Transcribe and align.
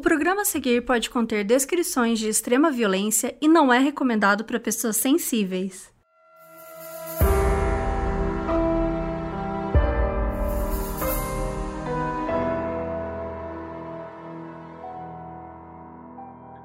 O 0.00 0.02
programa 0.02 0.40
a 0.40 0.44
seguir 0.46 0.82
pode 0.86 1.10
conter 1.10 1.44
descrições 1.44 2.18
de 2.18 2.26
extrema 2.26 2.70
violência 2.70 3.36
e 3.38 3.46
não 3.46 3.70
é 3.70 3.78
recomendado 3.78 4.46
para 4.46 4.58
pessoas 4.58 4.96
sensíveis. 4.96 5.92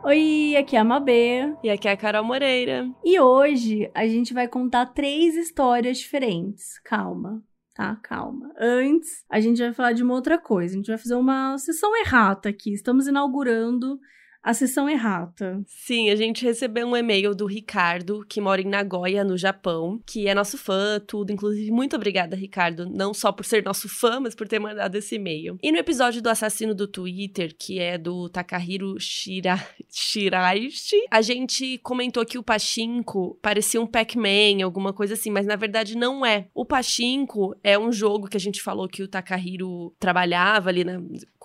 Oi, 0.02 0.56
aqui 0.58 0.78
é 0.78 0.80
a 0.80 0.86
Mabê. 0.86 1.54
E 1.62 1.70
aqui 1.70 1.90
é 1.90 1.92
a 1.92 1.98
Carol 1.98 2.24
Moreira. 2.24 2.90
E 3.04 3.20
hoje 3.20 3.92
a 3.94 4.08
gente 4.08 4.34
vai 4.34 4.48
contar 4.48 4.86
três 4.94 5.36
histórias 5.36 5.98
diferentes. 5.98 6.80
Calma, 6.86 7.44
tá? 7.76 7.98
Calma. 8.02 8.52
Antes, 8.58 9.24
a 9.30 9.40
gente 9.40 9.62
vai 9.62 9.74
falar 9.74 9.92
de 9.92 10.02
uma 10.02 10.14
outra 10.14 10.38
coisa. 10.38 10.74
A 10.74 10.78
gente 10.78 10.88
vai 10.88 10.98
fazer 10.98 11.16
uma 11.16 11.58
sessão 11.58 11.96
errata 11.98 12.50
aqui. 12.50 12.74
Estamos 12.74 13.06
inaugurando 13.06 14.00
a 14.46 14.54
sessão 14.54 14.88
errata. 14.88 15.60
Sim, 15.66 16.12
a 16.12 16.16
gente 16.16 16.46
recebeu 16.46 16.86
um 16.86 16.96
e-mail 16.96 17.34
do 17.34 17.48
Ricardo, 17.48 18.24
que 18.30 18.40
mora 18.40 18.62
em 18.62 18.68
Nagoya, 18.68 19.24
no 19.24 19.36
Japão, 19.36 20.00
que 20.06 20.28
é 20.28 20.36
nosso 20.36 20.56
fã, 20.56 21.00
tudo. 21.00 21.32
Inclusive, 21.32 21.72
muito 21.72 21.96
obrigada, 21.96 22.36
Ricardo, 22.36 22.88
não 22.88 23.12
só 23.12 23.32
por 23.32 23.44
ser 23.44 23.64
nosso 23.64 23.90
fã, 23.90 24.20
mas 24.20 24.36
por 24.36 24.48
ter 24.48 24.60
mandado 24.60 24.96
esse 24.96 25.16
e-mail. 25.16 25.58
E 25.64 25.72
no 25.72 25.80
episódio 25.80 26.22
do 26.22 26.30
assassino 26.30 26.76
do 26.76 26.88
Twitter, 26.88 27.56
que 27.58 27.80
é 27.80 27.98
do 27.98 28.30
Takahiro 28.30 28.96
Shira... 29.00 29.56
Shiraishi, 29.92 30.98
a 31.10 31.24
gente 31.24 31.80
comentou 31.80 32.24
que 32.24 32.38
o 32.38 32.44
Pachinko 32.44 33.40
parecia 33.42 33.82
um 33.82 33.88
Pac-Man, 33.88 34.64
alguma 34.64 34.94
coisa 34.94 35.16
assim, 35.16 35.32
mas 35.32 35.48
na 35.48 35.56
verdade 35.56 35.98
não 35.98 36.24
é. 36.24 36.50
O 36.54 36.66
Pachinko 36.66 37.56
é 37.64 37.80
um 37.80 37.92
jogo 37.92 38.28
que 38.28 38.38
a 38.38 38.40
gente 38.40 38.62
falou 38.62 38.88
que 38.88 39.02
o 39.02 39.08
Takahiro 39.08 39.96
trabalhava 40.00 40.70
ali 40.70 40.84
na, 40.84 41.02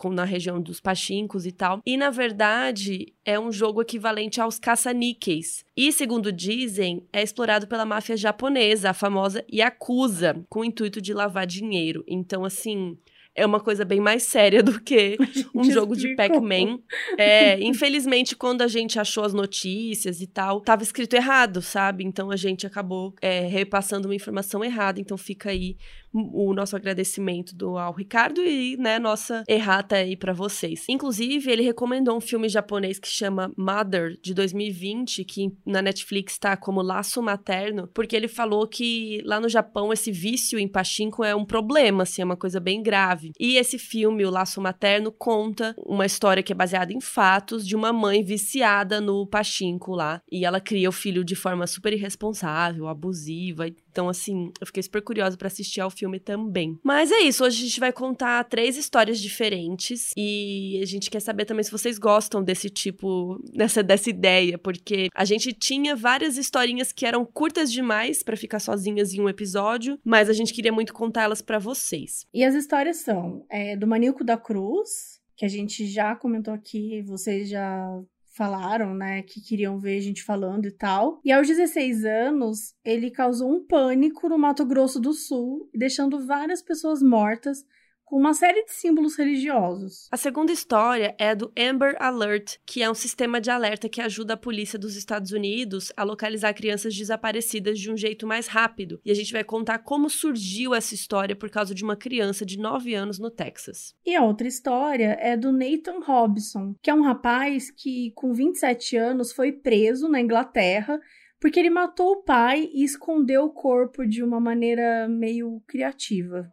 na 0.08 0.24
região 0.24 0.60
dos 0.60 0.80
Pachinkos 0.80 1.44
e 1.44 1.52
tal. 1.52 1.80
E 1.84 1.96
na 1.96 2.08
verdade, 2.08 3.12
é 3.24 3.38
um 3.38 3.52
jogo 3.52 3.82
equivalente 3.82 4.40
aos 4.40 4.58
caça-níqueis. 4.58 5.64
E, 5.76 5.92
segundo 5.92 6.32
dizem, 6.32 7.06
é 7.12 7.22
explorado 7.22 7.66
pela 7.66 7.84
máfia 7.84 8.16
japonesa, 8.16 8.90
a 8.90 8.94
famosa 8.94 9.44
Yakuza, 9.52 10.42
com 10.48 10.60
o 10.60 10.64
intuito 10.64 11.00
de 11.00 11.12
lavar 11.12 11.46
dinheiro. 11.46 12.04
Então, 12.06 12.44
assim, 12.44 12.96
é 13.34 13.46
uma 13.46 13.60
coisa 13.60 13.84
bem 13.84 14.00
mais 14.00 14.24
séria 14.24 14.62
do 14.62 14.80
que 14.80 15.16
um 15.54 15.64
jogo 15.64 15.96
de 15.96 16.14
Pac-Man. 16.14 16.78
É, 17.16 17.60
infelizmente, 17.60 18.36
quando 18.36 18.62
a 18.62 18.68
gente 18.68 18.98
achou 18.98 19.24
as 19.24 19.32
notícias 19.32 20.20
e 20.20 20.26
tal, 20.26 20.60
tava 20.60 20.82
escrito 20.82 21.14
errado, 21.14 21.62
sabe? 21.62 22.04
Então 22.04 22.30
a 22.30 22.36
gente 22.36 22.66
acabou 22.66 23.14
é, 23.20 23.40
repassando 23.40 24.08
uma 24.08 24.14
informação 24.14 24.64
errada. 24.64 25.00
Então 25.00 25.16
fica 25.16 25.50
aí 25.50 25.76
o 26.12 26.52
nosso 26.52 26.76
agradecimento 26.76 27.54
do, 27.54 27.78
ao 27.78 27.92
Ricardo 27.92 28.40
e, 28.40 28.76
né, 28.76 28.98
nossa 28.98 29.44
errata 29.48 29.96
aí 29.96 30.16
para 30.16 30.32
vocês. 30.32 30.84
Inclusive, 30.88 31.50
ele 31.50 31.62
recomendou 31.62 32.16
um 32.16 32.20
filme 32.20 32.48
japonês 32.48 32.98
que 32.98 33.08
chama 33.08 33.52
Mother, 33.56 34.18
de 34.22 34.34
2020, 34.34 35.24
que 35.24 35.52
na 35.64 35.80
Netflix 35.80 36.38
tá 36.38 36.56
como 36.56 36.82
Laço 36.82 37.22
Materno, 37.22 37.88
porque 37.94 38.16
ele 38.16 38.28
falou 38.28 38.66
que 38.66 39.22
lá 39.24 39.40
no 39.40 39.48
Japão 39.48 39.92
esse 39.92 40.10
vício 40.10 40.58
em 40.58 40.68
pachinko 40.68 41.24
é 41.24 41.34
um 41.34 41.44
problema, 41.44 42.02
assim, 42.02 42.22
é 42.22 42.24
uma 42.24 42.36
coisa 42.36 42.58
bem 42.58 42.82
grave. 42.82 43.32
E 43.38 43.56
esse 43.56 43.78
filme, 43.78 44.24
O 44.24 44.30
Laço 44.30 44.60
Materno, 44.60 45.12
conta 45.12 45.74
uma 45.78 46.06
história 46.06 46.42
que 46.42 46.52
é 46.52 46.56
baseada 46.56 46.92
em 46.92 47.00
fatos 47.00 47.66
de 47.66 47.76
uma 47.76 47.92
mãe 47.92 48.22
viciada 48.22 49.00
no 49.00 49.26
pachinko 49.26 49.94
lá, 49.94 50.20
e 50.30 50.44
ela 50.44 50.60
cria 50.60 50.88
o 50.88 50.92
filho 50.92 51.24
de 51.24 51.34
forma 51.34 51.66
super 51.66 51.92
irresponsável, 51.92 52.88
abusiva, 52.88 53.66
então, 53.90 54.08
assim, 54.08 54.52
eu 54.60 54.66
fiquei 54.66 54.82
super 54.82 55.02
curiosa 55.02 55.36
para 55.36 55.48
assistir 55.48 55.80
ao 55.80 55.90
filme 55.90 56.20
também. 56.20 56.78
Mas 56.82 57.10
é 57.10 57.20
isso, 57.20 57.44
hoje 57.44 57.62
a 57.62 57.66
gente 57.66 57.80
vai 57.80 57.92
contar 57.92 58.44
três 58.44 58.76
histórias 58.76 59.20
diferentes 59.20 60.12
e 60.16 60.78
a 60.82 60.86
gente 60.86 61.10
quer 61.10 61.20
saber 61.20 61.44
também 61.44 61.64
se 61.64 61.70
vocês 61.70 61.98
gostam 61.98 62.42
desse 62.42 62.70
tipo, 62.70 63.38
dessa, 63.52 63.82
dessa 63.82 64.08
ideia, 64.08 64.56
porque 64.58 65.08
a 65.14 65.24
gente 65.24 65.52
tinha 65.52 65.96
várias 65.96 66.36
historinhas 66.36 66.92
que 66.92 67.04
eram 67.04 67.24
curtas 67.24 67.72
demais 67.72 68.22
para 68.22 68.36
ficar 68.36 68.60
sozinhas 68.60 69.12
em 69.12 69.20
um 69.20 69.28
episódio, 69.28 69.98
mas 70.04 70.28
a 70.28 70.32
gente 70.32 70.52
queria 70.52 70.72
muito 70.72 70.92
contá-las 70.92 71.42
para 71.42 71.58
vocês. 71.58 72.26
E 72.32 72.44
as 72.44 72.54
histórias 72.54 72.98
são 72.98 73.44
é, 73.50 73.76
do 73.76 73.86
Maníaco 73.86 74.24
da 74.24 74.36
Cruz, 74.36 75.20
que 75.36 75.44
a 75.44 75.48
gente 75.48 75.86
já 75.86 76.14
comentou 76.14 76.52
aqui, 76.52 77.02
vocês 77.02 77.48
já 77.48 78.00
falaram, 78.30 78.94
né, 78.94 79.22
que 79.22 79.40
queriam 79.40 79.78
ver 79.78 79.98
a 79.98 80.00
gente 80.00 80.22
falando 80.22 80.66
e 80.66 80.70
tal. 80.70 81.20
E 81.24 81.32
aos 81.32 81.46
16 81.46 82.04
anos, 82.04 82.74
ele 82.84 83.10
causou 83.10 83.52
um 83.52 83.64
pânico 83.66 84.28
no 84.28 84.38
Mato 84.38 84.64
Grosso 84.64 85.00
do 85.00 85.12
Sul, 85.12 85.68
deixando 85.74 86.24
várias 86.24 86.62
pessoas 86.62 87.02
mortas 87.02 87.64
com 88.10 88.16
uma 88.16 88.34
série 88.34 88.64
de 88.64 88.72
símbolos 88.72 89.16
religiosos. 89.16 90.08
A 90.10 90.16
segunda 90.16 90.50
história 90.50 91.14
é 91.16 91.32
do 91.32 91.52
Amber 91.56 91.94
Alert, 92.00 92.56
que 92.66 92.82
é 92.82 92.90
um 92.90 92.94
sistema 92.94 93.40
de 93.40 93.52
alerta 93.52 93.88
que 93.88 94.00
ajuda 94.00 94.34
a 94.34 94.36
polícia 94.36 94.76
dos 94.76 94.96
Estados 94.96 95.30
Unidos 95.30 95.92
a 95.96 96.02
localizar 96.02 96.52
crianças 96.52 96.96
desaparecidas 96.96 97.78
de 97.78 97.88
um 97.88 97.96
jeito 97.96 98.26
mais 98.26 98.48
rápido. 98.48 99.00
E 99.04 99.12
a 99.12 99.14
gente 99.14 99.32
vai 99.32 99.44
contar 99.44 99.78
como 99.78 100.10
surgiu 100.10 100.74
essa 100.74 100.92
história 100.92 101.36
por 101.36 101.50
causa 101.50 101.72
de 101.72 101.84
uma 101.84 101.94
criança 101.94 102.44
de 102.44 102.58
9 102.58 102.92
anos 102.94 103.20
no 103.20 103.30
Texas. 103.30 103.94
E 104.04 104.16
a 104.16 104.24
outra 104.24 104.48
história 104.48 105.16
é 105.20 105.36
do 105.36 105.52
Nathan 105.52 106.00
Robson, 106.04 106.74
que 106.82 106.90
é 106.90 106.94
um 106.94 107.02
rapaz 107.02 107.70
que, 107.70 108.10
com 108.16 108.34
27 108.34 108.96
anos, 108.96 109.30
foi 109.30 109.52
preso 109.52 110.08
na 110.08 110.20
Inglaterra 110.20 110.98
porque 111.40 111.60
ele 111.60 111.70
matou 111.70 112.10
o 112.10 112.22
pai 112.24 112.68
e 112.74 112.82
escondeu 112.82 113.44
o 113.44 113.52
corpo 113.52 114.04
de 114.04 114.20
uma 114.20 114.40
maneira 114.40 115.08
meio 115.08 115.62
criativa. 115.64 116.52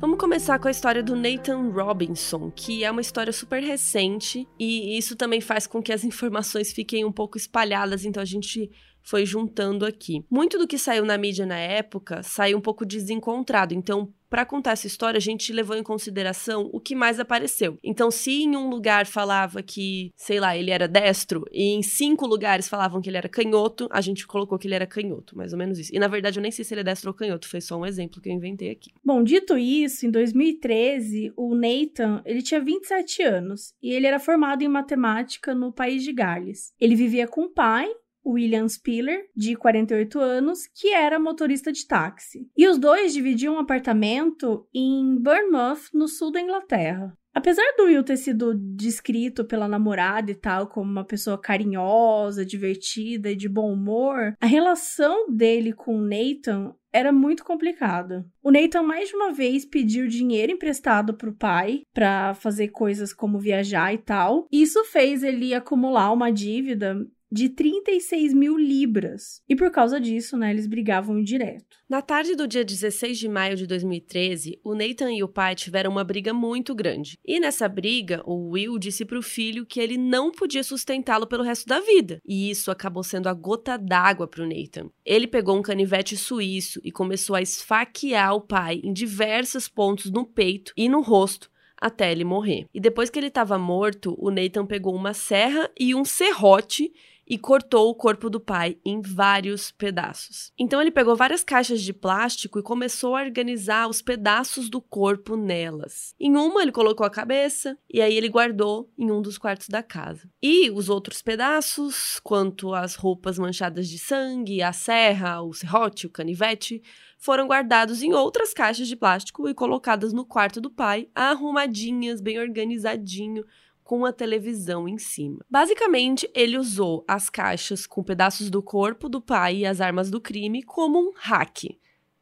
Vamos 0.00 0.18
começar 0.18 0.58
com 0.58 0.66
a 0.66 0.70
história 0.70 1.02
do 1.02 1.14
Nathan 1.14 1.72
Robinson, 1.72 2.50
que 2.50 2.82
é 2.82 2.90
uma 2.90 3.02
história 3.02 3.34
super 3.34 3.62
recente 3.62 4.48
e 4.58 4.96
isso 4.96 5.14
também 5.14 5.42
faz 5.42 5.66
com 5.66 5.82
que 5.82 5.92
as 5.92 6.04
informações 6.04 6.72
fiquem 6.72 7.04
um 7.04 7.12
pouco 7.12 7.36
espalhadas, 7.36 8.06
então 8.06 8.22
a 8.22 8.24
gente 8.24 8.70
foi 9.10 9.26
juntando 9.26 9.84
aqui. 9.84 10.24
Muito 10.30 10.56
do 10.56 10.68
que 10.68 10.78
saiu 10.78 11.04
na 11.04 11.18
mídia 11.18 11.44
na 11.44 11.58
época 11.58 12.22
saiu 12.22 12.58
um 12.58 12.60
pouco 12.60 12.86
desencontrado, 12.86 13.74
então 13.74 14.12
para 14.30 14.46
contar 14.46 14.70
essa 14.70 14.86
história, 14.86 15.18
a 15.18 15.20
gente 15.20 15.52
levou 15.52 15.76
em 15.76 15.82
consideração 15.82 16.70
o 16.72 16.78
que 16.78 16.94
mais 16.94 17.18
apareceu. 17.18 17.76
Então, 17.82 18.12
se 18.12 18.30
em 18.30 18.56
um 18.56 18.70
lugar 18.70 19.04
falava 19.04 19.60
que, 19.60 20.12
sei 20.14 20.38
lá, 20.38 20.56
ele 20.56 20.70
era 20.70 20.86
destro, 20.86 21.44
e 21.50 21.74
em 21.74 21.82
cinco 21.82 22.28
lugares 22.28 22.68
falavam 22.68 23.00
que 23.00 23.10
ele 23.10 23.16
era 23.16 23.28
canhoto, 23.28 23.88
a 23.90 24.00
gente 24.00 24.28
colocou 24.28 24.56
que 24.56 24.68
ele 24.68 24.76
era 24.76 24.86
canhoto, 24.86 25.36
mais 25.36 25.52
ou 25.52 25.58
menos 25.58 25.80
isso. 25.80 25.90
E 25.92 25.98
na 25.98 26.06
verdade, 26.06 26.38
eu 26.38 26.42
nem 26.42 26.52
sei 26.52 26.64
se 26.64 26.72
ele 26.72 26.82
é 26.82 26.84
destro 26.84 27.10
ou 27.10 27.14
canhoto, 27.14 27.48
foi 27.48 27.60
só 27.60 27.76
um 27.76 27.84
exemplo 27.84 28.20
que 28.20 28.28
eu 28.28 28.32
inventei 28.32 28.70
aqui. 28.70 28.92
Bom, 29.04 29.20
dito 29.24 29.58
isso, 29.58 30.06
em 30.06 30.12
2013, 30.12 31.32
o 31.36 31.52
Nathan, 31.56 32.22
ele 32.24 32.40
tinha 32.40 32.60
27 32.60 33.24
anos 33.24 33.74
e 33.82 33.92
ele 33.92 34.06
era 34.06 34.20
formado 34.20 34.62
em 34.62 34.68
matemática 34.68 35.56
no 35.56 35.72
país 35.72 36.04
de 36.04 36.12
Gales. 36.12 36.72
Ele 36.80 36.94
vivia 36.94 37.26
com 37.26 37.46
o 37.46 37.50
pai 37.50 37.90
William 38.24 38.68
Spiller, 38.68 39.24
de 39.34 39.56
48 39.56 40.18
anos, 40.18 40.60
que 40.74 40.92
era 40.92 41.18
motorista 41.18 41.72
de 41.72 41.86
táxi. 41.86 42.48
E 42.56 42.66
os 42.66 42.78
dois 42.78 43.12
dividiam 43.12 43.54
um 43.54 43.58
apartamento 43.58 44.66
em 44.74 45.16
Bournemouth, 45.16 45.88
no 45.92 46.08
sul 46.08 46.30
da 46.30 46.40
Inglaterra. 46.40 47.12
Apesar 47.32 47.62
do 47.76 47.84
Will 47.84 48.02
ter 48.02 48.16
sido 48.16 48.54
descrito 48.54 49.44
pela 49.44 49.68
namorada 49.68 50.30
e 50.30 50.34
tal 50.34 50.66
como 50.66 50.90
uma 50.90 51.04
pessoa 51.04 51.38
carinhosa, 51.38 52.44
divertida 52.44 53.30
e 53.30 53.36
de 53.36 53.48
bom 53.48 53.72
humor, 53.72 54.34
a 54.40 54.46
relação 54.46 55.30
dele 55.30 55.72
com 55.72 55.96
o 55.96 56.04
Nathan 56.04 56.74
era 56.92 57.12
muito 57.12 57.44
complicada. 57.44 58.26
O 58.42 58.50
Nathan 58.50 58.82
mais 58.82 59.08
de 59.08 59.14
uma 59.14 59.32
vez 59.32 59.64
pediu 59.64 60.08
dinheiro 60.08 60.52
emprestado 60.52 61.14
pro 61.14 61.32
pai 61.32 61.82
para 61.94 62.34
fazer 62.34 62.68
coisas 62.68 63.12
como 63.12 63.38
viajar 63.38 63.94
e 63.94 63.98
tal. 63.98 64.48
Isso 64.50 64.84
fez 64.86 65.22
ele 65.22 65.54
acumular 65.54 66.12
uma 66.12 66.32
dívida 66.32 66.96
de 67.30 67.48
36 67.48 68.34
mil 68.34 68.56
libras. 68.56 69.40
E 69.48 69.54
por 69.54 69.70
causa 69.70 70.00
disso, 70.00 70.36
né, 70.36 70.50
eles 70.50 70.66
brigavam 70.66 71.22
direto. 71.22 71.78
Na 71.88 72.02
tarde 72.02 72.34
do 72.34 72.46
dia 72.46 72.64
16 72.64 73.18
de 73.18 73.28
maio 73.28 73.56
de 73.56 73.66
2013, 73.66 74.58
o 74.64 74.74
Nathan 74.74 75.12
e 75.12 75.22
o 75.22 75.28
pai 75.28 75.54
tiveram 75.54 75.90
uma 75.90 76.04
briga 76.04 76.34
muito 76.34 76.74
grande. 76.74 77.18
E 77.24 77.38
nessa 77.38 77.68
briga, 77.68 78.22
o 78.24 78.50
Will 78.50 78.78
disse 78.78 79.04
para 79.04 79.18
o 79.18 79.22
filho 79.22 79.64
que 79.64 79.80
ele 79.80 79.96
não 79.96 80.32
podia 80.32 80.62
sustentá-lo 80.62 81.26
pelo 81.26 81.44
resto 81.44 81.66
da 81.66 81.80
vida. 81.80 82.20
E 82.26 82.50
isso 82.50 82.70
acabou 82.70 83.02
sendo 83.02 83.28
a 83.28 83.34
gota 83.34 83.76
d'água 83.76 84.26
para 84.26 84.42
o 84.42 84.48
Nathan. 84.48 84.90
Ele 85.04 85.26
pegou 85.26 85.56
um 85.56 85.62
canivete 85.62 86.16
suíço 86.16 86.80
e 86.84 86.90
começou 86.90 87.36
a 87.36 87.42
esfaquear 87.42 88.34
o 88.34 88.40
pai 88.40 88.80
em 88.82 88.92
diversos 88.92 89.68
pontos 89.68 90.10
no 90.10 90.24
peito 90.24 90.72
e 90.76 90.88
no 90.88 91.00
rosto 91.00 91.50
até 91.80 92.12
ele 92.12 92.24
morrer. 92.24 92.66
E 92.74 92.78
depois 92.78 93.08
que 93.08 93.18
ele 93.18 93.28
estava 93.28 93.58
morto, 93.58 94.14
o 94.18 94.30
Nathan 94.30 94.66
pegou 94.66 94.94
uma 94.94 95.14
serra 95.14 95.70
e 95.78 95.94
um 95.94 96.04
serrote 96.04 96.92
e 97.30 97.38
cortou 97.38 97.88
o 97.88 97.94
corpo 97.94 98.28
do 98.28 98.40
pai 98.40 98.76
em 98.84 99.00
vários 99.00 99.70
pedaços. 99.70 100.52
Então 100.58 100.82
ele 100.82 100.90
pegou 100.90 101.14
várias 101.14 101.44
caixas 101.44 101.80
de 101.80 101.92
plástico 101.92 102.58
e 102.58 102.62
começou 102.62 103.14
a 103.14 103.22
organizar 103.22 103.88
os 103.88 104.02
pedaços 104.02 104.68
do 104.68 104.80
corpo 104.80 105.36
nelas. 105.36 106.12
Em 106.18 106.36
uma 106.36 106.60
ele 106.60 106.72
colocou 106.72 107.06
a 107.06 107.10
cabeça 107.10 107.78
e 107.88 108.02
aí 108.02 108.16
ele 108.16 108.28
guardou 108.28 108.90
em 108.98 109.12
um 109.12 109.22
dos 109.22 109.38
quartos 109.38 109.68
da 109.68 109.80
casa. 109.80 110.28
E 110.42 110.72
os 110.72 110.88
outros 110.88 111.22
pedaços, 111.22 112.18
quanto 112.24 112.74
as 112.74 112.96
roupas 112.96 113.38
manchadas 113.38 113.88
de 113.88 113.98
sangue, 113.98 114.60
a 114.60 114.72
serra, 114.72 115.40
o 115.40 115.52
serrote, 115.52 116.08
o 116.08 116.10
canivete, 116.10 116.82
foram 117.16 117.46
guardados 117.46 118.02
em 118.02 118.12
outras 118.12 118.52
caixas 118.52 118.88
de 118.88 118.96
plástico 118.96 119.48
e 119.48 119.54
colocadas 119.54 120.12
no 120.12 120.24
quarto 120.24 120.60
do 120.60 120.70
pai, 120.70 121.08
arrumadinhas, 121.14 122.20
bem 122.20 122.40
organizadinho, 122.40 123.44
com 123.90 124.04
a 124.04 124.12
televisão 124.12 124.86
em 124.86 124.98
cima. 124.98 125.44
Basicamente, 125.50 126.30
ele 126.32 126.56
usou 126.56 127.04
as 127.08 127.28
caixas 127.28 127.88
com 127.88 128.04
pedaços 128.04 128.48
do 128.48 128.62
corpo 128.62 129.08
do 129.08 129.20
pai 129.20 129.56
e 129.56 129.66
as 129.66 129.80
armas 129.80 130.08
do 130.12 130.20
crime 130.20 130.62
como 130.62 131.00
um 131.00 131.10
hack. 131.16 131.76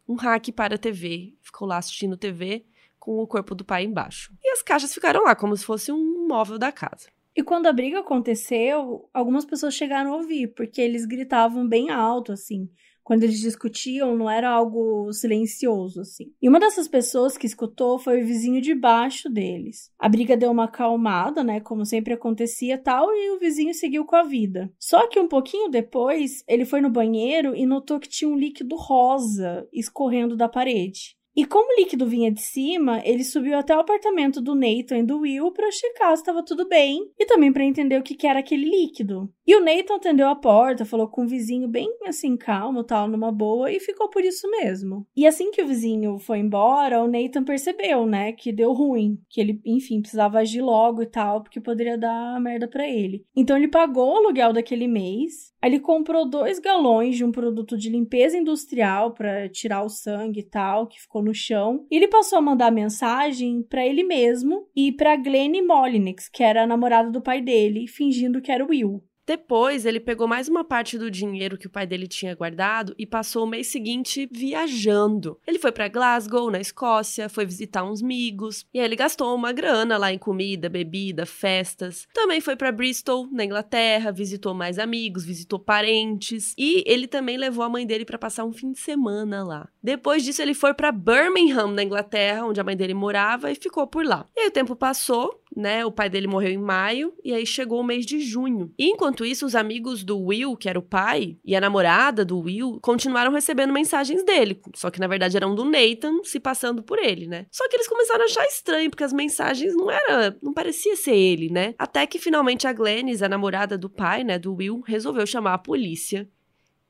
Um 0.09 0.15
hack 0.15 0.51
para 0.53 0.77
a 0.77 0.79
TV. 0.79 1.35
Ficou 1.43 1.69
lá 1.69 1.77
assistindo 1.77 2.17
TV 2.17 2.65
com 2.99 3.19
o 3.19 3.27
corpo 3.27 3.55
do 3.55 3.67
pai 3.67 3.85
embaixo. 3.85 4.33
E 4.43 4.49
as 4.49 4.63
caixas 4.63 4.95
ficaram 4.95 5.25
lá 5.25 5.37
como 5.37 5.55
se 5.55 5.67
fosse 5.67 5.93
um 5.93 6.27
móvel 6.27 6.59
da 6.59 6.73
casa. 6.73 7.11
E 7.37 7.43
quando 7.43 7.67
a 7.67 7.73
briga 7.75 8.01
aconteceu, 8.01 9.07
algumas 9.13 9.45
pessoas 9.45 9.75
chegaram 9.75 10.15
a 10.15 10.17
ouvir, 10.17 10.55
porque 10.55 10.81
eles 10.81 11.05
gritavam 11.05 11.69
bem 11.69 11.91
alto, 11.91 12.33
assim 12.33 12.71
quando 13.09 13.23
eles 13.23 13.41
discutiam, 13.41 14.15
não 14.15 14.29
era 14.29 14.51
algo 14.51 15.11
silencioso, 15.15 16.03
assim. 16.03 16.31
E 16.43 16.47
uma 16.47 16.61
dessas 16.61 16.87
pessoas 16.87 17.39
que 17.39 17.47
escutou 17.47 17.99
foi 17.99 18.23
o 18.23 18.27
vizinho 18.27 18.61
de 18.61 18.75
baixo 18.75 19.31
deles. 19.31 19.91
A 19.99 20.11
briga 20.11 20.37
deu 20.37 20.51
uma 20.51 20.65
acalmada, 20.65 21.43
né, 21.43 21.59
como 21.59 21.87
sempre 21.87 22.13
acontecia 22.13 22.77
tal, 22.77 23.11
e 23.11 23.31
o 23.31 23.39
vizinho 23.39 23.73
seguiu 23.73 24.05
com 24.05 24.15
a 24.15 24.25
vida. 24.25 24.71
Só 24.79 25.09
que 25.09 25.19
um 25.19 25.27
pouquinho 25.27 25.71
depois, 25.71 26.45
ele 26.47 26.67
foi 26.67 26.83
no 26.83 26.91
banheiro 26.91 27.57
e 27.57 27.65
notou 27.65 27.99
que 27.99 28.11
tinha 28.11 28.29
um 28.29 28.37
líquido 28.37 28.77
rosa 28.77 29.67
escorrendo 29.73 30.37
da 30.37 30.47
parede. 30.47 31.17
E 31.39 31.45
como 31.45 31.73
o 31.73 31.81
líquido 31.81 32.05
vinha 32.05 32.33
de 32.33 32.41
cima, 32.41 33.01
ele 33.05 33.23
subiu 33.23 33.57
até 33.57 33.73
o 33.77 33.79
apartamento 33.79 34.41
do 34.41 34.57
Nathan 34.57 34.99
e 34.99 35.03
do 35.05 35.21
Will 35.21 35.53
para 35.53 35.71
checar 35.71 36.09
se 36.17 36.23
estava 36.23 36.45
tudo 36.45 36.69
bem 36.69 37.13
e 37.17 37.25
também 37.27 37.53
para 37.53 37.63
entender 37.63 37.97
o 37.97 38.03
que, 38.03 38.17
que 38.17 38.27
era 38.27 38.41
aquele 38.41 38.69
líquido. 38.69 39.33
E 39.47 39.55
o 39.55 39.61
Nathan 39.61 39.95
atendeu 39.95 40.27
a 40.27 40.35
porta, 40.35 40.85
falou 40.85 41.07
com 41.07 41.23
o 41.23 41.29
vizinho 41.29 41.69
bem 41.69 41.89
assim 42.05 42.37
calmo, 42.37 42.83
tal, 42.83 43.07
numa 43.07 43.31
boa 43.31 43.71
e 43.71 43.79
ficou 43.79 44.11
por 44.11 44.25
isso 44.25 44.51
mesmo. 44.51 45.07
E 45.17 45.29
assim 45.29 45.53
que 45.53 45.63
o 45.63 45.67
vizinho 45.69 46.19
foi 46.19 46.41
embora, 46.41 47.05
o 47.05 47.07
Nathan 47.07 47.45
percebeu, 47.45 48.05
né, 48.05 48.33
que 48.33 48.51
deu 48.51 48.73
ruim, 48.73 49.17
que 49.31 49.41
ele, 49.41 49.61
enfim, 49.65 50.01
precisava 50.01 50.41
agir 50.41 50.61
logo 50.61 51.05
e 51.05 51.07
tal, 51.07 51.45
porque 51.45 51.61
poderia 51.61 51.97
dar 51.97 52.41
merda 52.41 52.67
para 52.67 52.89
ele. 52.89 53.25
Então 53.37 53.57
ele 53.57 53.69
pagou 53.69 54.13
o 54.13 54.17
aluguel 54.17 54.53
daquele 54.53 54.89
mês 54.89 55.57
ele 55.63 55.81
comprou 55.81 56.29
dois 56.29 56.59
galões 56.59 57.17
de 57.17 57.25
um 57.25 57.33
produto 57.33 57.77
de 57.77 57.91
limpeza 57.91 58.37
industrial 58.37 59.13
para 59.13 59.49
tirar 59.49 59.83
o 59.83 59.89
sangue 59.89 60.41
e 60.41 60.45
tal, 60.45 60.87
que 60.87 61.01
ficou 61.01 61.23
no 61.23 61.35
chão. 61.35 61.87
E 61.91 61.97
ele 61.97 62.09
passou 62.09 62.39
a 62.39 62.43
mandar 62.43 62.71
mensagem 62.71 63.63
para 63.63 63.85
ele 63.85 64.05
mesmo 64.05 64.69
e 64.75 64.93
para 64.93 65.17
Glenn 65.17 65.67
Molinix, 65.67 66.29
que 66.29 66.43
era 66.43 66.63
a 66.63 66.67
namorada 66.67 67.11
do 67.11 67.23
pai 67.23 67.41
dele, 67.41 67.87
fingindo 67.89 68.41
que 68.41 68.53
era 68.53 68.65
o 68.65 68.69
Will. 68.69 69.03
Depois, 69.29 69.85
ele 69.85 70.01
pegou 70.01 70.27
mais 70.27 70.49
uma 70.49 70.65
parte 70.65 70.97
do 70.97 71.11
dinheiro 71.11 71.59
que 71.59 71.67
o 71.67 71.71
pai 71.71 71.87
dele 71.87 72.09
tinha 72.09 72.35
guardado 72.35 72.95
e 72.99 73.05
passou 73.05 73.45
o 73.45 73.47
mês 73.47 73.67
seguinte 73.67 74.27
viajando. 74.33 75.39
Ele 75.47 75.59
foi 75.59 75.71
para 75.71 75.87
Glasgow, 75.87 76.51
na 76.51 76.59
Escócia, 76.59 77.29
foi 77.29 77.45
visitar 77.45 77.85
uns 77.85 78.03
amigos, 78.03 78.65
e 78.73 78.81
aí 78.81 78.87
ele 78.87 78.97
gastou 78.97 79.35
uma 79.35 79.53
grana 79.53 79.99
lá 79.99 80.11
em 80.11 80.17
comida, 80.17 80.71
bebida, 80.71 81.27
festas. 81.27 82.09
Também 82.15 82.41
foi 82.41 82.57
para 82.57 82.73
Bristol, 82.73 83.29
na 83.31 83.45
Inglaterra, 83.45 84.11
visitou 84.11 84.55
mais 84.55 84.79
amigos, 84.79 85.27
visitou 85.27 85.59
parentes, 85.59 86.55
e 86.57 86.83
ele 86.87 87.07
também 87.07 87.37
levou 87.37 87.63
a 87.63 87.69
mãe 87.69 87.87
dele 87.87 88.07
para 88.07 88.17
passar 88.17 88.47
um 88.47 88.53
fim 88.55 88.73
de 88.73 88.79
semana 88.79 89.45
lá. 89.45 89.69
Depois 89.83 90.25
disso, 90.25 90.41
ele 90.41 90.55
foi 90.55 90.73
para 90.73 90.91
Birmingham, 90.91 91.73
na 91.73 91.83
Inglaterra, 91.83 92.47
onde 92.47 92.63
a 92.63 92.65
mãe 92.65 92.75
dele 92.75 92.95
morava, 92.95 93.53
e 93.53 93.55
ficou 93.55 93.87
por 93.87 94.07
lá. 94.07 94.25
E 94.35 94.41
aí 94.41 94.49
o 94.49 94.53
tempo 94.53 94.75
passou, 94.75 95.39
né? 95.55 95.85
O 95.85 95.93
pai 95.93 96.09
dele 96.09 96.27
morreu 96.27 96.51
em 96.51 96.59
maio 96.59 97.13
e 97.25 97.33
aí 97.35 97.45
chegou 97.45 97.81
o 97.81 97.85
mês 97.85 98.07
de 98.07 98.21
junho. 98.21 98.73
E 98.79 98.87
enquanto 98.87 99.18
isso, 99.25 99.47
os 99.47 99.55
amigos 99.55 100.05
do 100.05 100.19
Will, 100.19 100.57
que 100.57 100.69
era 100.69 100.79
o 100.79 100.83
pai, 100.83 101.37
e 101.45 101.55
a 101.57 101.61
namorada 101.61 102.25
do 102.25 102.39
Will, 102.41 102.79
continuaram 102.81 103.33
recebendo 103.33 103.73
mensagens 103.73 104.25
dele. 104.25 104.61
Só 104.75 104.91
que 104.91 105.01
na 105.01 105.07
verdade 105.07 105.37
eram 105.37 105.55
do 105.55 105.65
Nathan 105.65 106.23
se 106.25 106.41
passando 106.41 106.83
por 106.83 106.99
ele, 106.99 107.27
né? 107.27 107.47
Só 107.51 107.69
que 107.69 107.77
eles 107.77 107.89
começaram 107.89 108.23
a 108.23 108.25
achar 108.25 108.45
estranho, 108.47 108.91
porque 108.91 109.05
as 109.05 109.13
mensagens 109.13 109.75
não 109.75 109.91
era, 109.91 110.37
não 110.43 110.53
parecia 110.53 110.97
ser 110.97 111.15
ele, 111.15 111.51
né? 111.51 111.75
Até 111.79 112.07
que 112.07 112.19
finalmente 112.19 112.67
a 112.67 112.73
Glennis, 112.73 113.23
a 113.23 113.29
namorada 113.29 113.77
do 113.77 113.89
pai, 113.89 114.25
né, 114.25 114.39
do 114.39 114.55
Will, 114.55 114.81
resolveu 114.81 115.27
chamar 115.27 115.55
a 115.55 115.59
polícia. 115.59 116.29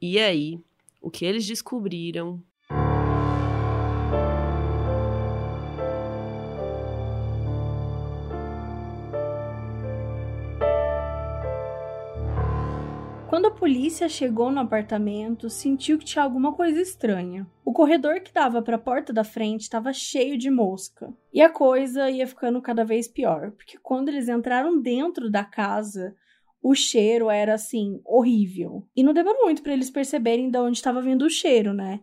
E 0.00 0.19
aí, 0.19 0.60
o 1.00 1.10
que 1.10 1.25
eles 1.25 1.46
descobriram 1.46 2.42
Quando 13.28 13.44
a 13.44 13.50
polícia 13.50 14.08
chegou 14.08 14.50
no 14.50 14.58
apartamento, 14.58 15.50
sentiu 15.50 15.98
que 15.98 16.04
tinha 16.06 16.25
alguma 16.25 16.54
coisa 16.54 16.80
estranha. 16.80 17.46
O 17.62 17.75
corredor 17.75 18.20
que 18.20 18.32
dava 18.32 18.62
para 18.62 18.76
a 18.76 18.80
porta 18.80 19.12
da 19.12 19.22
frente 19.22 19.60
estava 19.60 19.92
cheio 19.92 20.38
de 20.38 20.50
mosca. 20.50 21.14
E 21.30 21.42
a 21.42 21.50
coisa 21.50 22.08
ia 22.08 22.26
ficando 22.26 22.62
cada 22.62 22.86
vez 22.86 23.06
pior, 23.06 23.50
porque 23.50 23.76
quando 23.82 24.08
eles 24.08 24.30
entraram 24.30 24.80
dentro 24.80 25.30
da 25.30 25.44
casa, 25.44 26.16
o 26.62 26.75
cheiro 26.75 27.28
era 27.28 27.52
assim 27.52 28.00
horrível. 28.02 28.88
E 28.96 29.02
não 29.02 29.12
demorou 29.12 29.44
muito 29.44 29.62
para 29.62 29.75
eles 29.75 29.90
perceberem 29.90 30.50
de 30.50 30.58
onde 30.58 30.78
estava 30.78 31.02
vindo 31.02 31.26
o 31.26 31.30
cheiro, 31.30 31.75
né? 31.75 32.00